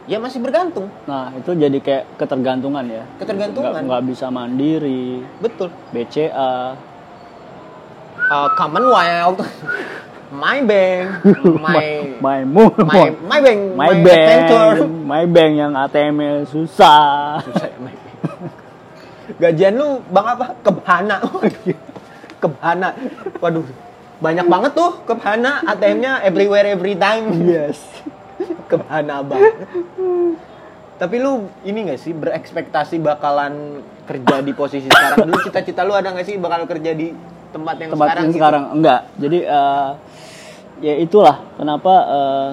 ya 0.06 0.18
masih 0.22 0.38
bergantung. 0.38 0.86
Nah, 1.06 1.34
itu 1.34 1.50
jadi 1.54 1.78
kayak 1.82 2.04
ketergantungan 2.18 2.84
ya. 2.86 3.04
ketergantungan. 3.18 3.70
Nggak, 3.70 3.82
nggak 3.86 4.02
bisa 4.06 4.26
mandiri, 4.30 5.22
betul. 5.42 5.68
BCA. 5.90 6.78
Eh, 8.26 8.48
Commonwealth. 8.58 9.42
My 10.26 10.58
bank. 10.58 11.22
My 11.66 11.86
My 12.18 12.40
moon, 12.42 12.74
my 12.82 13.14
my 13.14 13.38
bank. 13.38 13.60
My 13.78 13.88
adventure. 13.94 14.82
bank, 14.82 14.90
my 15.06 15.22
bank 15.22 15.52
yang 15.54 15.72
ATM 15.78 16.42
susah. 16.50 17.38
Susah 17.46 17.66
ya, 17.70 17.78
My 17.78 17.94
Bank. 17.94 18.04
gajian 19.38 19.74
lu 19.78 20.02
bang 20.10 20.26
apa? 20.26 20.46
Kebhana 20.66 21.18
kebhana 22.42 22.94
waduh 23.42 23.66
banyak 24.22 24.46
banget 24.48 24.72
tuh 24.72 24.90
kebhana 25.04 25.60
ATM-nya 25.66 26.24
everywhere 26.24 26.64
every 26.64 26.96
time. 26.96 27.36
Yes. 27.44 27.78
Kebhana 28.66 29.22
banget. 29.22 29.54
Tapi 30.96 31.16
lu 31.20 31.52
ini 31.62 31.92
gak 31.92 32.00
sih 32.00 32.16
berekspektasi 32.16 32.96
bakalan 33.04 33.84
kerja 34.08 34.40
di 34.40 34.52
posisi 34.56 34.88
sekarang? 34.88 35.28
Dulu 35.28 35.38
cita-cita 35.44 35.84
lu 35.84 35.92
ada 35.92 36.08
nggak 36.08 36.24
sih 36.24 36.36
bakal 36.40 36.64
kerja 36.64 36.96
di 36.96 37.12
tempat 37.52 37.76
yang 37.76 37.90
tempat 37.92 38.06
sekarang 38.06 38.22
yang 38.24 38.30
gitu? 38.32 38.38
sekarang? 38.40 38.64
Enggak. 38.72 39.00
Jadi 39.20 39.38
eh, 39.44 39.90
ya 40.80 40.94
itulah 40.96 41.36
kenapa 41.60 41.94
eh, 42.08 42.50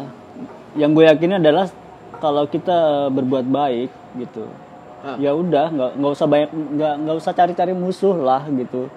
yang 0.84 0.92
gue 0.92 1.06
yakini 1.08 1.40
adalah 1.40 1.72
kalau 2.20 2.44
kita 2.48 3.08
berbuat 3.12 3.48
baik 3.48 3.92
gitu 4.20 4.48
Ah. 5.04 5.20
ya 5.20 5.36
udah 5.36 5.68
nggak 5.68 5.92
nggak 6.00 6.12
usah 6.16 6.28
banyak 6.32 6.50
nggak 6.56 6.94
nggak 7.04 7.16
usah 7.20 7.32
cari-cari 7.36 7.76
musuh 7.76 8.16
lah 8.16 8.48
gitu. 8.48 8.88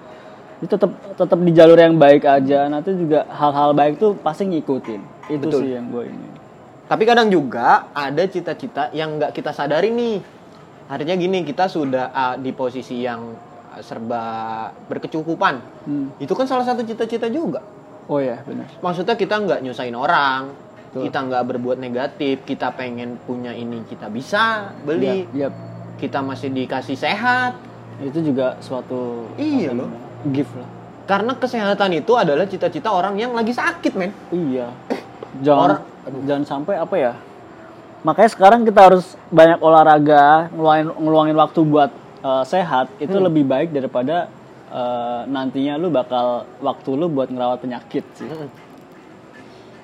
Itu 0.62 0.78
tetap 0.78 0.94
tetap 1.18 1.38
di 1.42 1.50
jalur 1.50 1.74
yang 1.74 1.98
baik 1.98 2.22
aja. 2.22 2.70
Nanti 2.70 2.94
juga 2.94 3.26
hal-hal 3.26 3.74
baik 3.74 3.98
tuh 3.98 4.14
pasti 4.14 4.46
ngikutin. 4.46 5.02
Itu 5.26 5.50
Betul. 5.50 5.60
sih 5.66 5.70
yang 5.74 5.90
gue 5.90 6.06
ini 6.06 6.35
Tapi 6.86 7.02
kadang 7.02 7.26
juga 7.26 7.90
ada 7.90 8.22
cita-cita 8.24 8.94
yang 8.94 9.18
nggak 9.18 9.34
kita 9.34 9.50
sadari 9.50 9.90
nih. 9.90 10.22
Artinya 10.86 11.18
gini, 11.18 11.42
kita 11.42 11.66
sudah 11.66 12.14
ah, 12.14 12.34
di 12.38 12.54
posisi 12.54 13.02
yang 13.02 13.34
ah, 13.68 13.82
serba 13.82 14.22
berkecukupan. 14.86 15.54
Hmm. 15.82 16.08
Itu 16.16 16.32
kan 16.32 16.46
salah 16.46 16.62
satu 16.62 16.82
cita-cita 16.82 17.26
juga. 17.26 17.58
oh 18.06 18.22
ya 18.22 18.38
benar 18.46 18.70
Maksudnya 18.78 19.18
kita 19.18 19.34
nggak 19.34 19.66
nyusahin 19.66 19.98
orang, 19.98 20.54
Betul. 20.94 21.10
kita 21.10 21.18
nggak 21.26 21.42
berbuat 21.44 21.78
negatif, 21.82 22.46
kita 22.46 22.70
pengen 22.70 23.18
punya 23.18 23.50
ini 23.50 23.82
kita 23.82 24.06
bisa 24.06 24.70
beli, 24.86 25.26
Yap, 25.26 25.34
yap. 25.34 25.54
kita 25.98 26.22
masih 26.22 26.54
dikasih 26.54 26.94
sehat. 26.94 27.58
itu 27.98 28.20
juga 28.22 28.54
suatu 28.60 29.26
Iya 29.34 29.74
loh. 29.74 29.90
gift 30.28 30.54
lah 30.54 30.68
Karena 31.02 31.34
kesehatan 31.34 31.96
itu 31.96 32.14
adalah 32.14 32.46
cita-cita 32.46 32.94
orang 32.94 33.18
yang 33.18 33.34
lagi 33.34 33.50
sakit, 33.50 33.92
men. 33.98 34.14
Iya. 34.30 34.70
Jangan 35.42 35.58
Orang- 35.66 35.95
jangan 36.26 36.44
sampai 36.46 36.74
apa 36.78 36.96
ya? 36.96 37.12
Makanya 38.06 38.30
sekarang 38.30 38.60
kita 38.62 38.80
harus 38.86 39.18
banyak 39.34 39.58
olahraga, 39.58 40.46
ngeluangin, 40.54 40.94
ngeluangin 40.94 41.36
waktu 41.36 41.60
buat 41.66 41.90
eh, 42.22 42.44
sehat 42.46 42.86
itu 43.02 43.16
Hmm. 43.18 43.26
lebih 43.26 43.44
baik 43.46 43.74
daripada 43.74 44.30
eh, 44.70 45.20
nantinya 45.26 45.74
lu 45.78 45.90
bakal 45.90 46.46
waktu 46.62 46.90
lu 46.94 47.10
buat 47.10 47.30
ngerawat 47.30 47.58
penyakit 47.62 48.04
sih. 48.14 48.26
Mm-mm. 48.26 48.50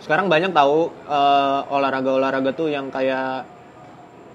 Sekarang 0.02 0.30
banyak 0.30 0.54
tahu 0.54 0.90
eh, 1.06 1.61
olahraga-olahraga 1.74 2.54
tuh 2.54 2.70
yang 2.70 2.90
kayak 2.94 3.46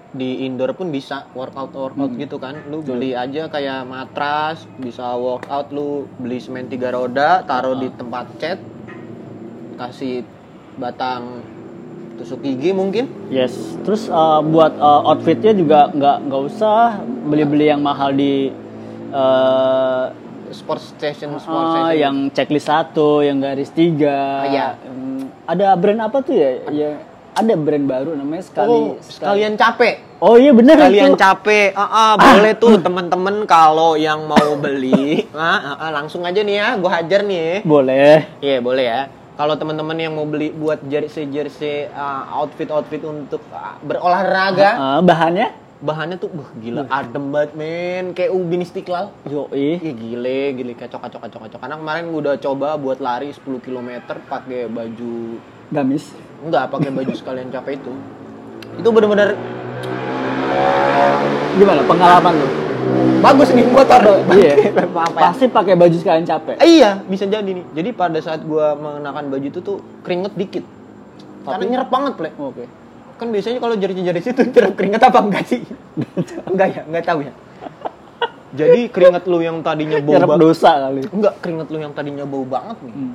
di 0.08 0.48
indoor 0.48 0.72
pun 0.72 0.88
bisa 0.88 1.28
workout 1.36 1.76
workout 1.76 2.16
gitu 2.16 2.40
kan. 2.40 2.64
Lu 2.72 2.80
beli 2.80 3.12
aja 3.12 3.48
kayak 3.52 3.84
matras, 3.84 4.64
bisa 4.80 5.12
workout 5.16 5.68
lu 5.68 6.08
beli 6.16 6.40
semen 6.40 6.68
tiga 6.72 6.88
roda, 6.92 7.44
taruh 7.44 7.76
di 7.76 7.92
tempat 7.92 8.26
cat, 8.40 8.56
kasih 9.76 10.24
batang 10.80 11.44
tusuk 12.18 12.42
gigi 12.42 12.70
mungkin. 12.70 13.06
Yes. 13.28 13.54
Terus 13.82 14.06
eh, 14.06 14.40
buat 14.44 14.74
eh, 14.74 15.00
outfitnya 15.06 15.54
juga 15.54 15.88
nggak 15.88 16.16
nggak 16.26 16.42
usah 16.44 16.98
beli-beli 17.24 17.70
yang 17.70 17.80
mahal 17.80 18.10
di 18.10 18.50
eh, 19.08 20.04
Sport 20.48 20.80
station, 20.80 21.36
sport 21.36 21.60
Ah, 21.60 21.72
station. 21.92 22.00
yang 22.00 22.16
checklist 22.32 22.66
satu, 22.66 23.20
yang 23.20 23.36
garis 23.36 23.68
tiga. 23.68 24.16
Ah, 24.16 24.44
iya. 24.48 24.66
Hmm, 24.80 25.28
ada 25.44 25.76
brand 25.76 26.00
apa 26.00 26.24
tuh 26.24 26.32
ya? 26.32 26.50
Ya 26.72 26.92
ada 27.36 27.54
brand 27.54 27.84
baru 27.84 28.10
namanya 28.16 28.42
sekali. 28.42 28.66
oh, 28.66 28.96
sekalian 28.98 29.54
capek. 29.54 30.02
Oh 30.18 30.34
iya 30.34 30.50
bener 30.50 30.74
Kalian 30.74 31.14
itu. 31.14 31.20
capek, 31.20 31.70
ah, 31.78 31.86
ah, 31.86 32.12
boleh 32.16 32.56
tuh 32.58 32.74
temen-temen 32.84 33.46
kalau 33.46 33.94
yang 33.94 34.26
mau 34.26 34.58
beli, 34.58 35.28
ah, 35.30 35.46
ah, 35.54 35.76
ah, 35.78 35.90
langsung 35.94 36.26
aja 36.26 36.42
nih 36.42 36.56
ya, 36.58 36.68
gua 36.74 36.98
hajar 36.98 37.22
nih 37.22 37.38
ya. 37.38 37.56
Boleh. 37.62 38.16
Iya 38.40 38.58
boleh 38.58 38.84
ya. 38.84 39.02
Kalau 39.38 39.54
teman-teman 39.54 39.94
yang 39.94 40.18
mau 40.18 40.26
beli 40.26 40.50
buat 40.50 40.82
jersey 40.82 41.30
jersey 41.30 41.86
outfit 42.28 42.66
outfit 42.68 42.98
untuk 43.00 43.38
uh, 43.48 43.78
berolahraga, 43.80 44.70
Ah, 44.74 44.98
bahannya? 45.00 45.54
bahannya 45.78 46.18
tuh 46.18 46.26
wah, 46.34 46.50
gila 46.58 46.90
adem 46.90 47.30
banget 47.30 47.54
men, 47.54 48.04
kayak 48.10 48.34
ubin 48.34 48.66
istiqlal. 48.66 49.14
Yoi. 49.24 49.78
Ih 49.78 49.94
gile, 49.94 50.58
gile 50.58 50.74
kacok 50.74 50.98
kacok 50.98 51.22
kacok 51.22 51.40
kacok. 51.46 51.58
Karena 51.62 51.78
kemarin 51.78 52.10
gua 52.10 52.20
udah 52.20 52.36
coba 52.36 52.74
buat 52.74 52.98
lari 52.98 53.30
10 53.30 53.46
km 53.62 53.90
pakai 54.26 54.66
baju 54.66 55.38
Gamis. 55.70 56.10
enggak 56.42 56.66
pakai 56.68 56.90
baju 56.90 57.12
sekalian 57.14 57.54
capek 57.54 57.78
itu. 57.78 57.94
Itu 58.74 58.88
bener-bener 58.90 59.38
Gimana 61.54 61.82
pengalaman 61.84 62.32
lu? 62.34 62.48
Bagus 63.18 63.48
nih 63.52 63.66
motor. 63.68 64.00
Iya. 64.32 64.54
Apa 64.72 65.18
ya? 65.18 65.30
Pasti 65.30 65.44
pakai 65.48 65.74
baju 65.74 65.96
sekalian 65.96 66.26
capek. 66.26 66.56
Eh, 66.60 66.80
iya, 66.80 67.00
bisa 67.04 67.24
jadi 67.24 67.46
nih. 67.46 67.64
Jadi 67.74 67.90
pada 67.92 68.18
saat 68.20 68.44
gua 68.44 68.74
mengenakan 68.74 69.28
baju 69.28 69.46
itu 69.46 69.60
tuh 69.60 69.78
keringet 70.02 70.32
dikit. 70.34 70.64
Karena 71.44 71.58
Tapi- 71.58 71.70
nyerap 71.72 71.88
banget, 71.88 72.12
Ple. 72.16 72.30
Oke. 72.36 72.64
Kan 73.18 73.34
biasanya 73.34 73.58
kalau 73.58 73.74
jersey-jersey 73.74 74.30
itu 74.30 74.42
nyerap 74.54 74.72
keringet 74.78 75.02
apa 75.02 75.18
enggak 75.18 75.44
sih? 75.48 75.60
enggak 76.50 76.68
ya, 76.70 76.82
enggak 76.86 77.04
tahu 77.04 77.20
ya. 77.26 77.32
Jadi 78.48 78.88
keringet 78.88 79.24
lu 79.28 79.44
yang 79.44 79.60
tadinya 79.60 80.00
bau 80.00 80.16
banget. 80.24 80.38
dosa 80.40 80.70
kali. 80.88 81.02
Enggak, 81.12 81.34
keringet 81.44 81.68
lu 81.68 81.78
yang 81.84 81.92
tadinya 81.92 82.24
bau 82.24 82.44
banget 82.48 82.78
nih. 82.80 82.94
Hmm. 82.96 83.12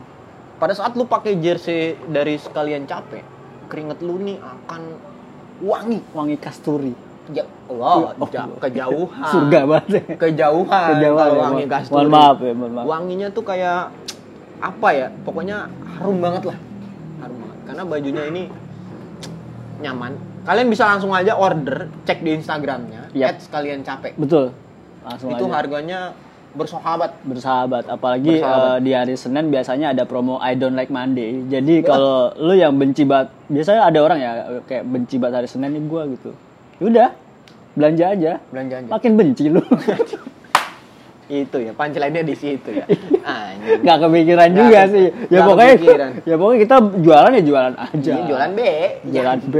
Pada 0.62 0.74
saat 0.78 0.94
lu 0.94 1.10
pakai 1.10 1.42
jersey 1.42 1.98
dari 2.06 2.38
sekalian 2.38 2.86
capek, 2.86 3.26
keringet 3.66 4.00
lu 4.06 4.22
nih 4.22 4.38
akan 4.38 4.82
wangi. 5.66 6.00
Wangi 6.14 6.38
kasturi. 6.38 6.94
Ja 7.32 7.44
Allah, 7.66 8.12
Oh, 8.14 8.28
ja- 8.28 8.52
kejauhan. 8.60 9.24
Surga 9.26 9.60
banget. 9.64 9.88
ya. 9.90 10.02
Kejauhan, 10.20 10.88
Kejauhan 10.92 11.20
kalau 11.24 11.34
ya, 11.34 11.44
wangi 11.46 11.66
kasturi. 11.66 11.96
mohon 11.96 12.10
maaf 12.10 12.38
ya, 12.38 12.52
mohon 12.52 12.72
maaf. 12.74 12.86
Wanginya 12.86 13.28
tuh 13.30 13.44
kayak 13.44 13.80
apa 14.60 14.88
ya? 14.92 15.08
Pokoknya 15.24 15.58
harum 15.94 16.20
banget 16.20 16.44
lah. 16.46 16.58
Harum 17.20 17.38
banget. 17.40 17.58
Karena 17.64 17.84
bajunya 17.86 18.24
ini 18.28 18.44
nyaman. 19.80 20.12
Kalian 20.44 20.68
bisa 20.68 20.84
langsung 20.86 21.12
aja 21.12 21.34
order, 21.34 21.88
cek 22.04 22.20
di 22.20 22.36
Instagramnya, 22.36 23.08
Yap. 23.14 23.28
at 23.30 23.38
sekalian 23.40 23.80
capek. 23.82 24.12
Betul. 24.18 24.52
Langsung 25.02 25.32
itu 25.32 25.46
aja. 25.46 25.54
harganya 25.54 26.00
bersahabat. 26.54 27.18
bersahabat 27.24 27.84
apalagi 27.88 28.38
Bersahabat. 28.38 28.68
eh, 28.70 28.80
di 28.80 28.92
hari 28.92 29.16
Senin 29.16 29.50
biasanya 29.50 29.90
ada 29.90 30.04
promo 30.04 30.38
I 30.38 30.54
don't 30.54 30.78
like 30.78 30.88
Monday 30.88 31.42
jadi 31.50 31.82
kalau 31.82 32.30
lu 32.38 32.54
yang 32.54 32.78
benci 32.78 33.02
banget 33.04 33.34
biasanya 33.50 33.90
ada 33.90 33.98
orang 33.98 34.20
ya 34.22 34.32
kayak 34.62 34.86
benci 34.86 35.18
banget 35.18 35.36
hari 35.36 35.50
Senin 35.50 35.74
nih 35.74 35.82
gua 35.84 36.06
gitu 36.06 36.30
udah 36.84 37.10
belanja 37.74 38.06
aja 38.10 38.32
Belanja 38.48 38.76
aja. 38.78 38.90
makin 38.90 39.12
benci 39.14 39.46
lu 39.48 39.62
Itu 41.26 41.56
ya, 41.58 41.72
punchline-nya 41.72 42.22
di 42.22 42.36
situ 42.36 42.70
ya. 42.70 42.86
Anjing. 43.26 43.80
nggak 43.82 43.98
kepikiran 43.98 44.44
Nggak 44.46 44.60
juga 44.60 44.80
sih 44.86 45.06
ya 45.28 45.40
pokoknya 45.42 45.74
kepikiran. 45.74 46.10
ya 46.22 46.36
pokoknya 46.36 46.60
kita 46.60 46.76
jualan 47.00 47.32
ya 47.32 47.44
jualan 47.44 47.74
aja 47.76 48.12
Iya, 48.12 48.24
jualan 48.28 48.52
B. 48.52 48.60
jualan 49.08 49.40
B 49.42 49.56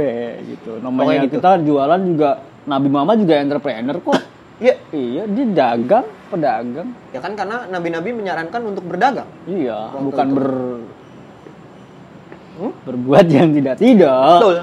gitu 0.46 0.70
namanya 0.78 1.24
gitu. 1.24 1.34
kita 1.34 1.50
jualan 1.60 2.00
juga 2.04 2.30
Nabi 2.64 2.88
Muhammad 2.88 3.16
juga 3.18 3.34
entrepreneur 3.36 3.96
kok 3.98 4.20
Iya. 4.62 4.74
iya 4.92 5.22
dia 5.26 5.46
dagang 5.50 6.06
pedagang 6.28 6.88
Ya 7.10 7.18
kan 7.18 7.32
karena 7.34 7.66
nabi-nabi 7.66 8.10
menyarankan 8.12 8.60
untuk 8.62 8.84
berdagang. 8.84 9.26
iya 9.44 9.90
Waktu 9.90 10.04
bukan 10.04 10.26
itu. 10.26 10.36
ber 10.36 10.48
Hmm? 12.54 12.70
berbuat 12.86 13.26
yang 13.26 13.50
tidak 13.50 13.76
tidak 13.76 14.14
Betul. 14.38 14.56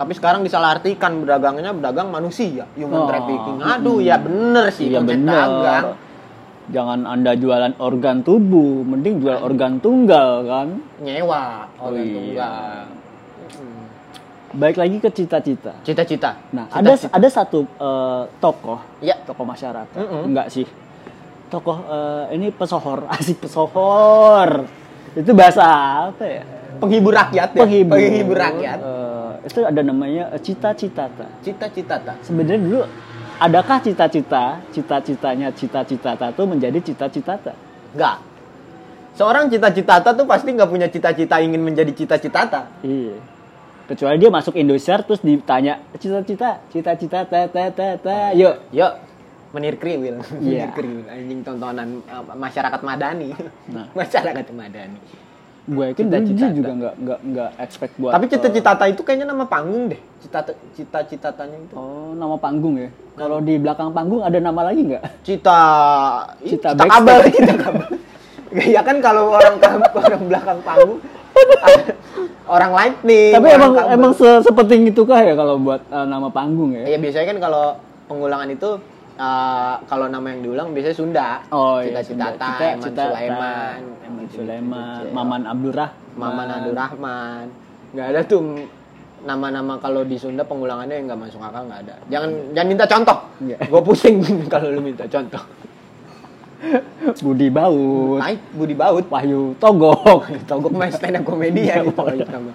Tapi 0.00 0.16
sekarang 0.16 0.40
disalahartikan 0.40 1.20
berdagangnya 1.20 1.76
berdagang 1.76 2.08
manusia, 2.08 2.64
human 2.72 3.04
Oh. 3.04 3.06
trafficking. 3.06 3.60
Aduh, 3.60 4.00
ya 4.00 4.16
bener 4.16 4.72
sih 4.72 4.88
Iya 4.88 4.96
konsep 4.96 5.12
benar. 5.14 5.36
dagang. 5.44 5.86
Jangan 6.70 7.00
anda 7.04 7.32
jualan 7.34 7.76
organ 7.76 8.22
tubuh, 8.22 8.80
mending 8.80 9.20
jual 9.20 9.36
organ 9.36 9.76
tunggal 9.76 10.40
kan. 10.42 10.68
Nyewa 10.98 11.68
Oh, 11.76 11.92
organ 11.92 12.00
iya. 12.00 12.14
tunggal. 12.14 12.72
Hmm. 13.50 13.84
Baik 14.52 14.76
lagi 14.78 14.96
ke 14.98 15.08
cita-cita. 15.10 15.72
Cita-cita. 15.82 16.30
Nah, 16.50 16.64
ada 16.66 16.96
Cita-cita. 16.96 17.12
ada 17.12 17.28
satu 17.28 17.58
eh, 17.62 18.22
tokoh, 18.40 18.80
Ya. 18.98 19.20
tokoh 19.20 19.44
masyarakat. 19.44 19.94
Mm-mm. 19.94 20.32
Enggak 20.32 20.48
sih. 20.48 20.64
Tokoh 21.46 21.76
eh, 21.84 22.40
ini 22.40 22.48
pesohor, 22.48 23.04
asik 23.14 23.36
pesohor. 23.38 24.64
Itu 25.12 25.34
bahasa 25.34 25.66
apa 26.08 26.24
ya? 26.24 26.42
penghibur 26.78 27.12
rakyat 27.12 27.52
ya. 27.52 27.60
Penghibur. 27.60 28.38
rakyat. 28.38 28.78
Eh, 28.80 28.99
itu 29.50 29.60
ada 29.66 29.82
namanya 29.82 30.30
eh, 30.32 30.40
cita-cita. 30.40 31.10
Cita-cita 31.42 31.96
ta. 31.98 32.14
Sebenarnya 32.22 32.60
dulu 32.62 32.80
adakah 33.40 33.78
cita-cita, 33.82 34.62
cita-citanya 34.70 35.48
cita-cita 35.52 36.14
itu 36.14 36.42
menjadi 36.46 36.78
cita-cita? 36.80 37.34
Enggak. 37.92 38.16
Seorang 39.18 39.50
cita-cita 39.50 40.00
tuh 40.00 40.24
pasti 40.24 40.54
nggak 40.54 40.70
punya 40.70 40.86
cita-cita 40.86 41.42
ingin 41.42 41.60
menjadi 41.60 41.90
cita-cita 41.90 42.46
ta. 42.46 42.62
Iya. 42.86 43.18
Kecuali 43.90 44.22
dia 44.22 44.30
masuk 44.30 44.54
Indosiar 44.54 45.02
terus 45.02 45.18
ditanya 45.18 45.82
cita-cita, 45.98 46.62
cita-cita, 46.70 47.26
ta 47.26 47.50
ta 47.50 47.74
ta 47.74 47.98
ta. 47.98 48.30
Yuk. 48.38 48.70
Yuk, 48.70 48.92
menir 49.50 49.74
kriwil. 49.76 50.22
Iya. 50.38 50.70
Menir 50.70 50.72
kriwil. 50.78 51.06
Anjing 51.10 51.40
tontonan 51.42 51.88
uh, 52.06 52.22
masyarakat 52.38 52.80
madani. 52.86 53.34
Nah. 53.74 53.90
masyarakat 53.98 54.46
madani. 54.54 55.00
Gue 55.70 55.84
yakin 55.94 56.04
dulu 56.04 56.18
Cita-cita. 56.18 56.34
dia 56.42 56.50
juga 56.50 56.72
nggak 56.74 56.94
nggak 56.98 57.18
nggak 57.22 57.50
expect 57.62 57.92
buat. 57.94 58.10
Tapi 58.10 58.24
eh, 58.26 58.30
cita-cita 58.34 58.84
itu 58.90 59.02
kayaknya 59.06 59.26
nama 59.30 59.46
panggung 59.46 59.86
deh. 59.86 60.00
Cita 60.18 60.40
cita-citanya 60.74 61.58
itu. 61.62 61.74
Oh, 61.78 62.10
nama 62.12 62.34
panggung 62.34 62.74
ya. 62.74 62.90
Kalau 63.14 63.38
di 63.38 63.54
belakang 63.54 63.94
panggung 63.94 64.20
ada 64.20 64.34
nama 64.36 64.66
lagi 64.66 64.82
nggak? 64.82 65.02
Cita 65.22 65.60
Cita 66.42 66.74
cita 66.74 66.84
kabel, 66.84 67.18
cita 67.38 67.54
kabel. 67.54 67.86
ya 68.50 68.82
kan 68.82 68.98
kalau 68.98 69.30
orang 69.30 69.62
orang 69.94 70.22
belakang 70.26 70.58
panggung 70.66 70.98
orang 72.54 72.70
lightning. 72.74 73.30
Tapi 73.30 73.46
orang 73.46 73.54
emang 73.54 73.72
kabel. 73.72 73.94
emang 73.94 74.12
se- 74.18 74.42
sepenting 74.42 74.82
itu 74.90 75.02
kah 75.06 75.22
ya 75.22 75.38
kalau 75.38 75.54
buat 75.54 75.86
eh, 75.86 76.06
nama 76.10 76.28
panggung 76.28 76.74
ya? 76.74 76.82
Ya 76.90 76.98
biasanya 76.98 77.30
kan 77.30 77.38
kalau 77.38 77.64
pengulangan 78.10 78.50
itu 78.50 78.82
eh, 79.20 79.74
kalau 79.84 80.06
nama 80.08 80.26
yang 80.32 80.40
diulang 80.40 80.68
biasanya 80.72 80.96
Sunda. 80.96 81.28
Oh 81.52 81.84
iya. 81.84 82.00
Cita-cita. 82.00 82.48
Eman 82.56 82.80
Cita-cita, 82.80 83.02
Sulaiman, 83.12 83.80
Eman 84.08 84.26
Sulaiman. 84.32 85.02
Maman 85.12 85.42
Abdurrah, 85.44 85.90
Maman 86.16 86.46
Abdurrahman. 86.48 87.44
Nggak 87.92 88.06
ada 88.16 88.20
tuh 88.24 88.40
nama-nama 89.20 89.76
kalau 89.76 90.00
di 90.04 90.16
Sunda 90.16 90.40
pengulangannya 90.44 90.96
yang 90.96 91.06
nggak 91.12 91.20
masuk 91.28 91.40
akal 91.44 91.68
nggak 91.68 91.80
ada. 91.88 91.94
Jangan 92.08 92.30
jangan 92.56 92.68
minta 92.68 92.84
contoh. 92.88 93.18
Iya. 93.44 93.58
Gue 93.72 93.82
pusing 93.84 94.16
kalau 94.52 94.68
lu 94.72 94.80
minta 94.80 95.04
contoh. 95.04 95.42
Budi 97.24 97.48
Baut, 97.48 98.20
Naik 98.20 98.40
Budi 98.52 98.76
Baut. 98.76 99.04
Wahyu 99.08 99.56
Togok. 99.56 100.28
Togok 100.50 100.72
main 100.76 100.92
stand 100.92 101.16
up 101.20 101.24
komedi 101.24 101.72
ya 101.72 101.80
gitu. 101.80 101.96
gitu 101.96 102.28
nama. 102.28 102.52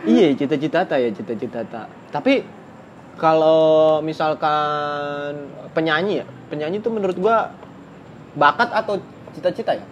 Iya, 0.00 0.32
cita-cita 0.32 0.88
ta 0.88 0.96
ya 0.96 1.12
cita-cita 1.12 1.60
ta. 1.68 1.84
Tapi 2.08 2.40
kalau 3.20 4.00
misalkan 4.00 5.44
penyanyi 5.70 6.24
ya, 6.24 6.26
penyanyi 6.48 6.80
tuh 6.80 6.88
menurut 6.88 7.14
gua 7.14 7.52
bakat 8.32 8.72
atau 8.72 8.96
cita-cita 9.30 9.76
ya? 9.76 9.84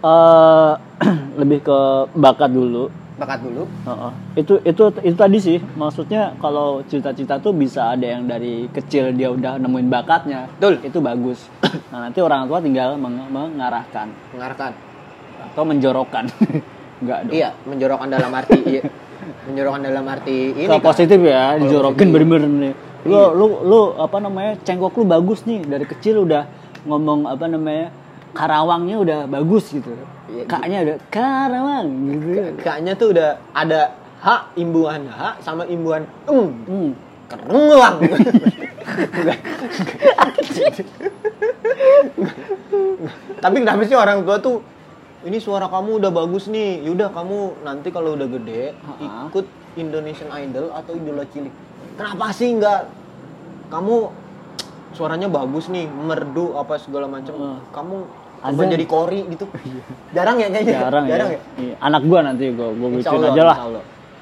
Eh, 0.00 0.72
lebih 1.40 1.60
ke 1.60 1.78
bakat 2.16 2.48
dulu. 2.48 2.88
Bakat 3.20 3.44
dulu. 3.44 3.68
Heeh. 3.84 4.12
Itu 4.34 4.54
itu 4.64 4.82
itu 5.04 5.12
tadi 5.14 5.36
sih 5.36 5.60
maksudnya 5.76 6.32
kalau 6.40 6.80
cita-cita 6.88 7.36
tuh 7.36 7.52
bisa 7.52 7.92
ada 7.92 8.06
yang 8.08 8.24
dari 8.24 8.64
kecil 8.72 9.12
dia 9.12 9.28
udah 9.28 9.60
nemuin 9.60 9.92
bakatnya. 9.92 10.48
Betul. 10.56 10.80
Itu 10.80 10.98
bagus. 10.98 11.44
Nah, 11.90 12.06
nanti 12.06 12.22
orang 12.22 12.46
tua 12.46 12.62
tinggal 12.62 12.94
meng- 12.94 13.26
mengarahkan 13.28 14.06
Mengarahkan. 14.30 14.70
atau 15.42 15.62
menjorokkan. 15.66 16.30
Enggak 17.02 17.18
dong. 17.26 17.34
Iya, 17.34 17.50
menjorokkan 17.66 18.08
dalam 18.08 18.30
arti 18.30 18.62
iya. 18.62 18.82
Menjorokkan 19.48 19.80
dalam 19.80 20.04
arti 20.04 20.52
ini 20.52 20.68
Ke 20.68 20.76
kan. 20.76 20.84
positif 20.92 21.16
ya, 21.24 21.56
dijorokin 21.56 22.12
bener-bener 22.12 22.48
nih. 22.48 22.74
Lu 23.08 23.32
lu 23.32 23.46
lu 23.64 23.80
apa 23.96 24.20
namanya? 24.20 24.60
Cengkok 24.60 24.92
lu 25.00 25.08
bagus 25.08 25.48
nih 25.48 25.64
dari 25.64 25.88
kecil 25.88 26.28
udah 26.28 26.44
ngomong 26.84 27.24
apa 27.24 27.48
namanya? 27.48 27.88
Karawangnya 28.36 28.96
udah 29.00 29.18
bagus 29.26 29.72
gitu. 29.72 29.90
Iya, 30.30 30.44
Kaknya 30.46 30.78
udah 30.84 30.96
Karawang 31.08 31.88
gitu. 32.12 32.52
Kayaknya 32.60 32.92
tuh 33.00 33.08
udah 33.16 33.40
ada 33.56 33.96
H 34.20 34.52
imbuhan 34.60 35.08
H 35.08 35.40
sama 35.40 35.64
imbuhan 35.64 36.04
eng. 36.28 36.52
Hmm. 36.68 36.92
Kerenguang. 37.30 37.96
Tapi 43.40 43.56
kenapa 43.64 43.82
sih 43.88 43.96
orang 43.96 44.26
tua 44.26 44.36
tuh 44.42 44.60
ini 45.20 45.36
suara 45.36 45.68
kamu 45.68 46.00
udah 46.00 46.10
bagus 46.10 46.48
nih. 46.48 46.84
Yaudah 46.84 47.12
kamu 47.12 47.64
nanti 47.64 47.88
kalau 47.92 48.16
udah 48.16 48.28
gede 48.28 48.72
Ha-ha. 48.72 49.28
ikut 49.28 49.46
Indonesian 49.76 50.30
Idol 50.32 50.72
atau 50.72 50.92
Idola 50.96 51.24
Cilik. 51.28 51.52
Kenapa 52.00 52.32
sih 52.32 52.48
nggak 52.56 52.80
kamu 53.68 53.96
suaranya 54.96 55.28
bagus 55.30 55.68
nih, 55.68 55.86
merdu 55.86 56.56
apa 56.56 56.80
segala 56.80 57.06
macam. 57.06 57.34
Ha. 57.36 57.48
Kamu 57.70 57.96
coba 58.40 58.62
jadi 58.66 58.86
kori 58.88 59.20
gitu. 59.28 59.44
Jarang 60.16 60.40
ya 60.40 60.48
kayaknya. 60.48 60.78
Jarang, 60.80 61.04
ya. 61.04 61.16
Iya. 61.60 61.74
Anak 61.78 62.02
gua 62.08 62.18
nanti 62.24 62.44
gua 62.56 62.72
gua 62.72 62.88
Allah, 63.04 63.30
aja 63.36 63.44
lah. 63.44 63.56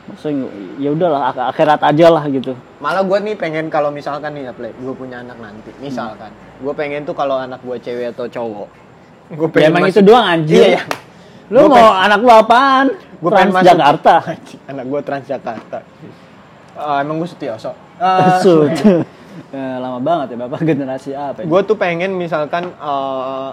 Maksudnya 0.09 0.49
ya 0.81 0.89
udahlah 0.97 1.21
ak- 1.31 1.47
akhirat 1.53 1.81
aja 1.85 2.07
lah 2.09 2.25
gitu. 2.33 2.57
Malah 2.81 3.05
gue 3.05 3.19
nih 3.29 3.37
pengen 3.37 3.69
kalau 3.69 3.93
misalkan 3.93 4.33
nih 4.33 4.49
ya 4.49 4.53
play, 4.57 4.73
gue 4.73 4.95
punya 4.97 5.21
anak 5.21 5.37
nanti, 5.37 5.69
misalkan, 5.85 6.33
gue 6.65 6.73
pengen 6.73 7.05
tuh 7.05 7.13
kalau 7.13 7.37
anak 7.37 7.61
gue 7.61 7.77
cewek 7.77 8.17
atau 8.17 8.25
cowok, 8.25 8.69
gue 9.29 9.49
Ya 9.61 9.69
emang 9.69 9.85
itu 9.89 10.01
doang 10.01 10.25
anjir. 10.25 10.57
Iya, 10.57 10.69
iya. 10.79 10.83
Lu 11.49 11.65
Gua 11.65 11.73
mau 11.77 11.89
anak 11.97 12.19
lu 12.21 12.31
apaan? 12.33 12.87
Gua 13.21 13.31
pengen 13.33 13.53
masuk- 13.57 13.69
Jakarta. 13.73 14.15
anak 14.71 14.85
gue 14.89 15.01
Transjakarta. 15.05 15.79
Ah, 16.79 17.03
emang 17.03 17.19
gue 17.19 17.29
Sutioso. 17.29 17.73
Uh, 17.99 18.39
Sud. 18.41 18.73
Lama 19.55 19.99
banget 20.03 20.35
ya 20.35 20.37
Bapak 20.47 20.61
generasi 20.71 21.15
apa 21.15 21.47
gue 21.47 21.61
tuh 21.63 21.79
pengen 21.79 22.11
misalkan 22.15 22.75
eh, 22.75 23.51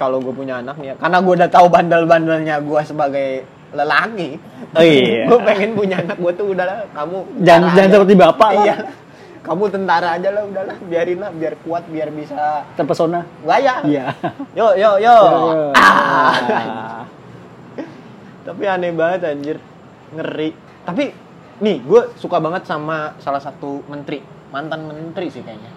kalau 0.00 0.16
gue 0.16 0.32
punya 0.32 0.64
anak 0.64 0.80
nih, 0.80 0.92
ya, 0.92 0.94
karena 0.96 1.20
gue 1.20 1.34
udah 1.36 1.50
tahu 1.52 1.66
bandel-bandelnya 1.68 2.56
gue 2.64 2.80
sebagai 2.88 3.28
lelaki. 3.76 4.40
Oh 4.72 4.80
iya. 4.80 5.24
gue 5.30 5.38
pengen 5.44 5.76
punya 5.76 6.00
anak 6.00 6.16
gue 6.16 6.32
tuh 6.32 6.56
udahlah 6.56 6.88
kamu 6.96 7.16
Jangan 7.44 7.68
jangan 7.76 7.90
seperti 7.92 8.14
Bapak 8.16 8.50
lah. 8.50 8.64
Iya. 8.64 8.74
Kamu 9.40 9.72
tentara 9.72 10.20
aja 10.20 10.28
lah 10.36 10.44
udahlah, 10.44 10.76
biarin 10.84 11.16
lah 11.16 11.32
biar 11.32 11.56
kuat 11.64 11.88
biar 11.88 12.12
bisa 12.12 12.68
Terpesona. 12.76 13.24
gaya. 13.40 13.80
Iya. 13.88 14.12
Yo 14.52 14.76
yo 14.76 15.00
yo. 15.00 15.16
Ah. 15.72 16.32
Ah. 16.36 17.02
Tapi 18.44 18.62
aneh 18.68 18.92
banget 18.92 19.24
anjir. 19.32 19.56
Ngeri. 20.12 20.52
Tapi 20.84 21.04
nih 21.64 21.76
gue 21.80 22.02
suka 22.20 22.36
banget 22.36 22.68
sama 22.68 23.16
salah 23.20 23.40
satu 23.40 23.80
menteri, 23.88 24.20
mantan 24.52 24.84
menteri 24.84 25.32
sih 25.32 25.40
kayaknya. 25.40 25.72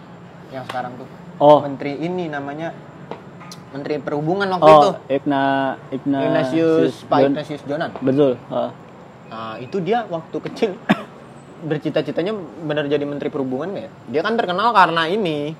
Yang 0.51 0.65
sekarang 0.67 0.91
tuh. 0.99 1.07
Oh. 1.39 1.59
Menteri 1.63 2.03
ini 2.03 2.27
namanya 2.27 2.75
Menteri 3.71 3.97
Perhubungan 4.03 4.47
waktu 4.53 4.69
itu. 4.69 4.89
Oh, 4.91 4.95
Igna 5.09 5.43
Igna 5.89 6.19
Ignatius 6.19 7.07
Pak 7.07 7.31
Ignatius 7.31 7.63
Jonan. 7.63 7.95
Betul. 8.03 8.35
heeh. 8.51 8.71
Nah, 9.33 9.57
itu 9.57 9.81
dia 9.81 10.05
waktu 10.11 10.37
kecil 10.51 10.77
bercita-citanya 11.63 12.35
benar 12.63 12.85
jadi 12.85 13.03
menteri 13.07 13.31
perhubungan 13.31 13.71
nggak 13.71 13.83
ya? 13.83 13.91
Dia 14.11 14.21
kan 14.21 14.33
terkenal 14.35 14.69
karena 14.75 15.07
ini. 15.07 15.55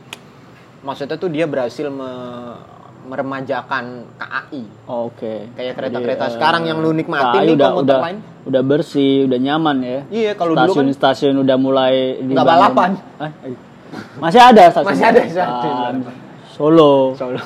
Maksudnya 0.84 1.16
tuh 1.16 1.32
dia 1.32 1.48
berhasil 1.48 1.88
me- 1.88 2.60
meremajakan 3.04 4.08
KAI. 4.16 4.64
Oh, 4.88 5.12
Oke. 5.12 5.52
Kayak 5.60 5.76
kereta-kereta 5.76 6.24
Jadi, 6.24 6.32
eh, 6.32 6.36
sekarang 6.40 6.64
yang 6.64 6.80
lu 6.80 6.96
nikmatin 6.96 7.36
KAI 7.36 7.48
nih 7.48 7.56
udah, 7.60 7.70
udah, 7.76 8.00
lain. 8.00 8.18
Udah 8.48 8.62
bersih, 8.64 9.28
udah 9.28 9.40
nyaman 9.40 9.78
ya. 9.84 10.00
Iya, 10.08 10.32
kalau 10.40 10.56
dulu 10.56 10.72
kan 10.72 10.88
Stasiun-stasiun 10.88 11.36
udah 11.44 11.58
mulai 11.60 11.96
Nggak 12.20 12.28
dibangun. 12.32 12.48
balapan. 12.48 12.92
Hah? 13.20 13.32
Masih 14.24 14.40
ada 14.40 14.64
stasiun. 14.72 14.88
Masih 14.88 15.06
ada 15.06 15.22
stasiun. 15.28 15.96
Solo. 16.56 16.96
Solo. 17.20 17.40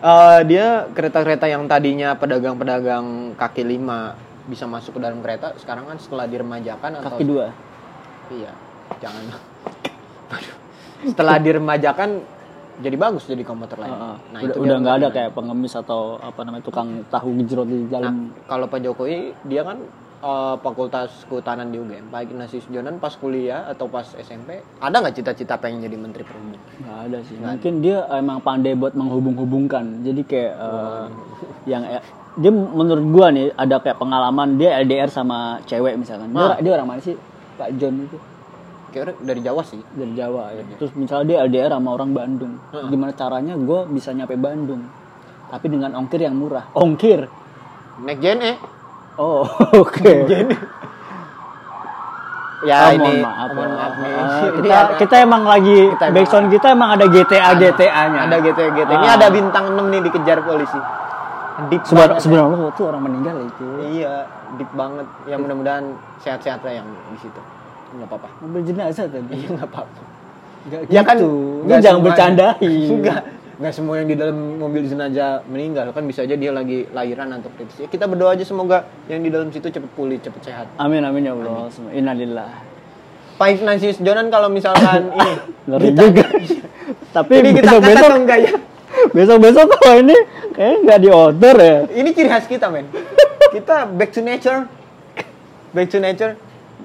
Eh, 0.00 0.40
dia 0.48 0.88
kereta-kereta 0.96 1.44
yang 1.44 1.68
tadinya 1.68 2.16
pedagang-pedagang 2.16 3.36
kaki 3.36 3.68
lima 3.68 4.16
bisa 4.48 4.64
masuk 4.64 4.96
ke 4.96 5.00
dalam 5.04 5.20
kereta, 5.20 5.52
sekarang 5.60 5.86
kan 5.86 6.00
setelah 6.00 6.24
diremajakan 6.26 6.98
atau 6.98 7.14
Kaki 7.14 7.24
dua. 7.28 7.52
Iya, 8.30 8.52
jangan. 8.98 9.24
Setelah 11.02 11.36
diremajakan 11.36 12.10
jadi 12.80 12.96
bagus 12.96 13.24
jadi 13.24 13.42
komuter 13.42 13.76
lain. 13.76 13.90
Heeh. 13.90 14.16
Nah, 14.30 14.38
udah 14.38 14.46
itu 14.46 14.58
udah 14.58 14.76
nggak 14.78 14.96
ada 14.96 15.08
kayak 15.10 15.30
pengemis 15.32 15.74
atau 15.74 16.16
apa 16.16 16.40
namanya 16.42 16.62
tukang 16.62 17.04
tahu 17.06 17.28
gejrot 17.36 17.66
di 17.66 17.78
Nah, 17.82 17.90
dalam. 17.90 18.14
kalau 18.46 18.66
Pak 18.66 18.80
Jokowi 18.80 19.16
dia 19.44 19.62
kan 19.62 19.80
eh, 20.20 20.54
Fakultas 20.56 21.24
Kehutanan 21.24 21.68
di 21.68 21.76
UGM. 21.76 22.08
Pak 22.08 22.20
Ignatius 22.26 22.64
Jonan 22.68 22.96
pas 22.96 23.12
kuliah 23.12 23.64
atau 23.66 23.84
pas 23.86 24.04
SMP 24.14 24.60
ada 24.78 24.92
nggak 24.94 25.14
cita-cita 25.14 25.56
pengen 25.56 25.80
jadi 25.82 25.96
Menteri 25.98 26.22
Perhubungan? 26.22 26.60
Nggak 26.78 26.98
ada 27.02 27.18
sih. 27.22 27.36
Mungkin 27.36 27.72
dia 27.80 27.98
emang 28.14 28.38
pandai 28.38 28.72
buat 28.74 28.92
menghubung-hubungkan. 28.92 30.00
Jadi 30.00 30.22
kayak 30.22 30.52
eh, 30.54 31.04
yang 31.66 31.82
eh, 31.86 32.04
dia 32.34 32.52
menurut 32.52 33.04
gua 33.10 33.28
nih 33.28 33.52
ada 33.52 33.76
kayak 33.76 33.96
pengalaman 33.96 34.56
dia 34.56 34.76
LDR 34.78 35.08
sama 35.08 35.60
cewek 35.64 35.96
misalkan. 35.96 36.30
Dia, 36.30 36.44
Ah. 36.46 36.56
dia 36.56 36.72
orang 36.72 36.86
mana 36.86 37.00
sih? 37.00 37.16
Pak 37.60 37.76
John 37.76 38.00
itu 38.00 38.16
Kayaknya 38.90 39.14
dari 39.22 39.40
Jawa 39.40 39.62
sih. 39.62 39.78
dari 39.88 40.12
Jawa 40.12 40.50
ya. 40.50 40.62
Terus 40.74 40.90
misalnya 40.94 41.26
dia 41.28 41.38
LDR 41.44 41.70
sama 41.70 41.92
orang 41.92 42.10
Bandung. 42.10 42.58
Gimana 42.72 43.12
caranya 43.12 43.54
gua 43.54 43.86
bisa 43.86 44.10
nyampe 44.10 44.34
Bandung? 44.34 44.82
Tapi 45.46 45.66
dengan 45.68 45.94
ongkir 45.94 46.20
yang 46.20 46.34
murah. 46.34 46.66
Ongkir. 46.72 47.30
Naik 48.00 48.18
JNE. 48.18 48.52
Oh, 49.14 49.44
oke. 49.84 50.14
Ya 52.60 52.76
Oh, 52.78 52.92
ini 52.92 53.00
mohon 53.00 53.18
maaf, 53.22 53.48
mohon 53.50 53.72
maaf 53.72 53.94
nih. 53.96 54.10
Ah, 54.10 54.20
Ini 54.20 54.48
kita 54.58 54.74
ada- 54.74 54.94
kita 54.98 55.14
emang 55.18 55.42
lagi 55.44 55.78
Kita 55.86 56.02
emang- 56.02 56.14
backsound 56.14 56.46
kita 56.50 56.66
emang 56.70 56.90
ada 56.92 57.06
GTA 57.06 57.50
GTA-nya. 57.54 58.18
ada 58.22 58.36
GTA 58.38 58.68
GTA. 58.70 58.92
Ini 58.92 59.06
Ah. 59.06 59.16
ada 59.16 59.26
bintang 59.28 59.64
6 59.70 59.86
nih 59.86 60.00
dikejar 60.02 60.38
polisi. 60.40 60.80
Deep 61.68 61.82
Sebenarnya 61.84 62.08
banget. 62.10 62.22
sebenarnya 62.22 62.70
tuh 62.72 62.84
orang 62.86 63.02
meninggal 63.02 63.36
itu. 63.42 63.66
Iya, 63.92 64.14
deep 64.54 64.70
banget. 64.72 65.06
Ya 65.24 65.36
mudah-mudahan 65.36 65.84
sehat-sehat 66.18 66.60
lah 66.62 66.72
yang 66.74 66.88
di 66.88 67.18
situ. 67.18 67.40
Enggak 67.90 68.08
apa-apa. 68.08 68.28
Mobil 68.40 68.62
jenazah 68.64 69.04
tadi. 69.04 69.28
Iya 69.30 69.48
enggak 69.50 69.68
apa-apa. 69.68 70.00
Gak 70.62 70.80
Ya 70.86 71.02
kan, 71.02 71.16
Lu 71.16 71.64
nggak 71.64 71.80
jangan 71.80 71.98
semua- 71.98 72.06
bercandain. 72.06 72.88
Enggak, 72.94 73.20
enggak 73.56 73.72
semua 73.72 73.94
yang 73.96 74.06
di 74.06 74.16
dalam 74.16 74.36
mobil 74.56 74.82
jenazah 74.84 75.30
meninggal. 75.44 75.86
Kan 75.90 76.04
bisa 76.04 76.22
aja 76.22 76.32
dia 76.32 76.48
lagi 76.50 76.84
lahiran 76.88 77.28
atau 77.32 77.50
kritis. 77.50 77.76
Ya, 77.76 77.88
kita 77.88 78.04
berdoa 78.04 78.32
aja 78.32 78.42
semoga 78.42 78.78
yang 79.06 79.20
di 79.20 79.28
dalam 79.28 79.48
situ 79.48 79.66
cepet 79.66 79.90
pulih, 79.90 80.16
cepet 80.16 80.40
sehat. 80.42 80.66
Amin 80.76 81.00
amin 81.00 81.22
ya 81.22 81.32
Allah. 81.32 81.66
Innalillah. 81.90 82.52
Pak 83.34 83.48
Ignatius 83.50 83.96
Jonan 83.98 84.28
kalau 84.28 84.48
misalkan 84.48 85.08
ini 85.16 85.32
Ngeri 85.66 85.88
juga. 85.90 86.24
Tapi 87.10 87.32
ini 87.34 87.50
kita 87.54 87.70
besok 87.72 87.80
kata 87.80 87.90
besok 87.90 88.12
enggak 88.18 88.38
ya? 88.38 88.52
Besok 89.08 89.38
besok 89.40 89.66
kalau 89.72 89.98
ini 89.98 90.16
kayaknya 90.52 90.76
nggak 90.82 90.98
di 90.98 91.08
order 91.08 91.56
ya. 91.56 91.78
Ini 91.88 92.08
ciri 92.10 92.28
khas 92.28 92.44
kita, 92.44 92.68
men. 92.68 92.86
Kita 93.54 93.88
back 93.88 94.10
to 94.10 94.20
nature. 94.20 94.68
Back 95.70 95.88
to 95.88 95.98
nature. 95.98 96.34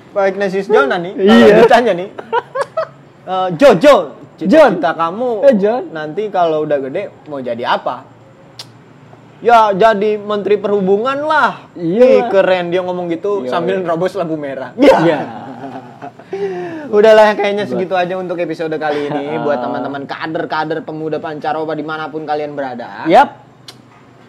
Pak 0.10 0.32
Ignatius 0.32 0.66
Jonan 0.66 1.04
nih, 1.04 1.14
Iya. 1.20 1.60
ditanya 1.60 1.92
nih. 1.94 2.10
eh, 3.32 3.48
Jo, 3.54 3.76
Jo, 3.76 3.96
Jon. 4.40 4.72
cita 4.76 4.92
kamu 4.92 5.30
Eh, 5.44 5.56
Jon. 5.56 5.84
nanti 5.92 6.28
kalau 6.28 6.64
udah 6.64 6.80
gede 6.80 7.12
mau 7.28 7.40
jadi 7.40 7.64
apa? 7.68 8.08
Ya 9.44 9.70
jadi 9.72 10.16
menteri 10.16 10.56
perhubungan 10.56 11.20
lah. 11.22 11.68
Iya. 11.76 12.02
Ih, 12.02 12.22
keren 12.32 12.72
dia 12.72 12.82
ngomong 12.82 13.12
gitu 13.12 13.44
Iya. 13.44 13.52
sambil 13.52 13.78
nerobos 13.78 14.16
lampu 14.16 14.40
merah. 14.40 14.72
Iya. 14.74 15.20
Udahlah 16.88 17.34
kayaknya 17.34 17.66
segitu 17.66 17.94
aja 17.94 18.16
untuk 18.16 18.36
episode 18.36 18.74
kali 18.74 19.08
ini 19.08 19.36
buat 19.46 19.58
teman-teman 19.58 20.04
kader-kader 20.04 20.82
pemuda 20.82 21.18
pancaroba 21.18 21.72
di 21.72 21.82
mana 21.82 22.08
pun 22.08 22.24
kalian 22.24 22.54
berada. 22.54 23.06
Yap, 23.06 23.46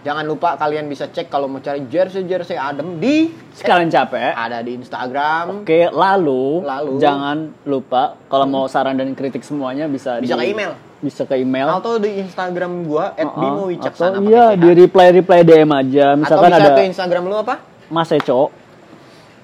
Jangan 0.02 0.22
lupa 0.22 0.54
kalian 0.54 0.86
bisa 0.86 1.10
cek 1.10 1.26
kalau 1.26 1.50
mau 1.50 1.58
cari 1.58 1.82
jersey 1.90 2.22
jersey 2.22 2.54
Adem 2.54 3.02
di 3.02 3.26
sekalian 3.50 3.90
capek. 3.90 4.38
ada 4.38 4.62
di 4.62 4.78
Instagram. 4.78 5.66
Oke, 5.66 5.90
lalu, 5.90 6.62
Lalu. 6.62 6.92
jangan 6.96 7.36
lupa 7.66 8.14
kalau 8.30 8.46
mau 8.46 8.70
saran 8.70 8.94
dan 8.94 9.10
kritik 9.12 9.42
semuanya 9.42 9.90
bisa 9.90 10.22
Bisa 10.22 10.38
di- 10.38 10.46
ke 10.46 10.54
email. 10.54 10.72
Bisa 10.96 11.26
ke 11.26 11.34
email. 11.36 11.66
Atau 11.74 11.98
di 11.98 12.22
Instagram 12.22 12.86
gua 12.86 13.18
Uh-uh. 13.18 13.34
@bimowicaksana 13.34 14.16
Atau 14.16 14.30
iya 14.30 14.44
pakai 14.48 14.56
di 14.56 14.68
CH. 14.68 14.78
reply 14.78 15.06
reply 15.12 15.40
DM 15.42 15.70
aja. 15.74 16.06
Atau 16.06 16.20
Misalkan 16.22 16.48
bisa 16.48 16.60
ada 16.62 16.70
ke 16.70 16.82
Instagram 16.86 17.22
lu 17.26 17.36
apa? 17.36 17.54
Mas 17.88 18.10
Eco. 18.10 18.54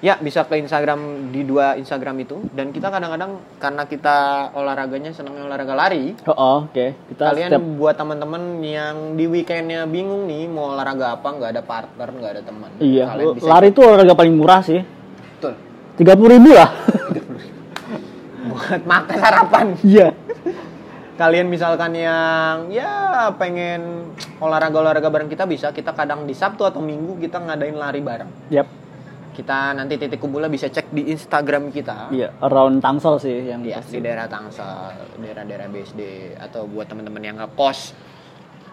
Ya, 0.03 0.19
bisa 0.19 0.43
ke 0.43 0.59
Instagram 0.59 1.31
di 1.31 1.47
dua 1.47 1.79
Instagram 1.79 2.19
itu 2.19 2.43
dan 2.51 2.75
kita 2.75 2.91
kadang-kadang 2.91 3.39
karena 3.55 3.87
kita 3.87 4.51
olahraganya 4.51 5.15
senangnya 5.15 5.47
olahraga 5.47 5.71
lari, 5.79 6.11
Oh, 6.27 6.35
oh, 6.35 6.57
oke. 6.67 6.91
Kita 7.07 7.31
kalian 7.31 7.47
setiap 7.47 7.63
buat 7.79 7.95
teman-teman 7.95 8.59
yang 8.59 9.15
di 9.15 9.31
weekendnya 9.31 9.87
bingung 9.87 10.27
nih 10.27 10.51
mau 10.51 10.75
olahraga 10.75 11.15
apa, 11.15 11.23
nggak 11.23 11.49
ada 11.55 11.63
partner, 11.63 12.07
nggak 12.19 12.31
ada 12.35 12.41
teman. 12.43 12.69
iya, 12.83 13.07
Kalian 13.15 13.31
bisa 13.39 13.47
lari 13.47 13.71
itu 13.71 13.79
olahraga 13.79 14.11
paling 14.11 14.35
murah 14.35 14.59
sih. 14.59 14.83
betul. 14.83 15.55
Tiga 15.95 16.13
puluh 16.19 16.35
ribu 16.35 16.51
lah. 16.51 16.67
Buat 18.51 18.83
makan 18.83 19.15
sarapan. 19.15 19.65
Iya. 19.87 20.11
Kalian 21.15 21.47
misalkan 21.47 21.95
yang 21.95 22.67
ya 22.67 23.31
pengen 23.39 24.11
olahraga-olahraga 24.43 25.07
bareng 25.07 25.31
kita 25.31 25.47
bisa, 25.47 25.71
kita 25.71 25.95
kadang 25.95 26.27
di 26.27 26.35
Sabtu 26.35 26.67
atau 26.67 26.83
Minggu 26.83 27.15
kita 27.23 27.39
ngadain 27.39 27.79
lari 27.79 28.03
bareng. 28.03 28.51
Yap. 28.51 28.82
Kita 29.33 29.73
nanti 29.73 29.97
titik 29.97 30.21
kumpulnya 30.21 30.47
bisa 30.47 30.69
cek 30.69 30.93
di 30.93 31.09
Instagram 31.09 31.73
kita. 31.73 32.13
Iya, 32.13 32.37
around 32.37 32.79
Tangsel 32.79 33.17
sih 33.17 33.49
yang 33.49 33.65
Iya, 33.65 33.81
di 33.81 33.99
daerah 33.99 34.29
Tangsel, 34.29 35.17
daerah-daerah 35.17 35.67
BSD 35.73 36.01
atau 36.37 36.69
buat 36.69 36.85
teman-teman 36.85 37.21
yang 37.25 37.37
ngekos 37.41 37.97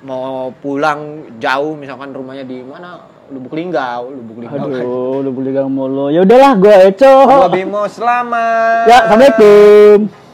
mau 0.00 0.48
pulang 0.64 1.28
jauh 1.36 1.76
misalkan 1.76 2.12
rumahnya 2.16 2.48
di 2.48 2.64
mana 2.64 3.04
Lubuk 3.30 3.52
Linggau, 3.54 4.10
Lubuk 4.10 4.42
Linggau. 4.42 4.66
Aduh, 4.66 5.22
lu 5.22 5.30
beli 5.30 5.54
gang 5.54 5.70
mulu. 5.70 6.10
Ya 6.10 6.26
udahlah, 6.26 6.58
gua 6.58 6.76
Eco. 6.82 7.14
Gua 7.30 7.48
Bimo, 7.52 7.86
selamat. 7.86 8.84
Ya, 8.90 9.06
assalamualaikum. 9.06 10.29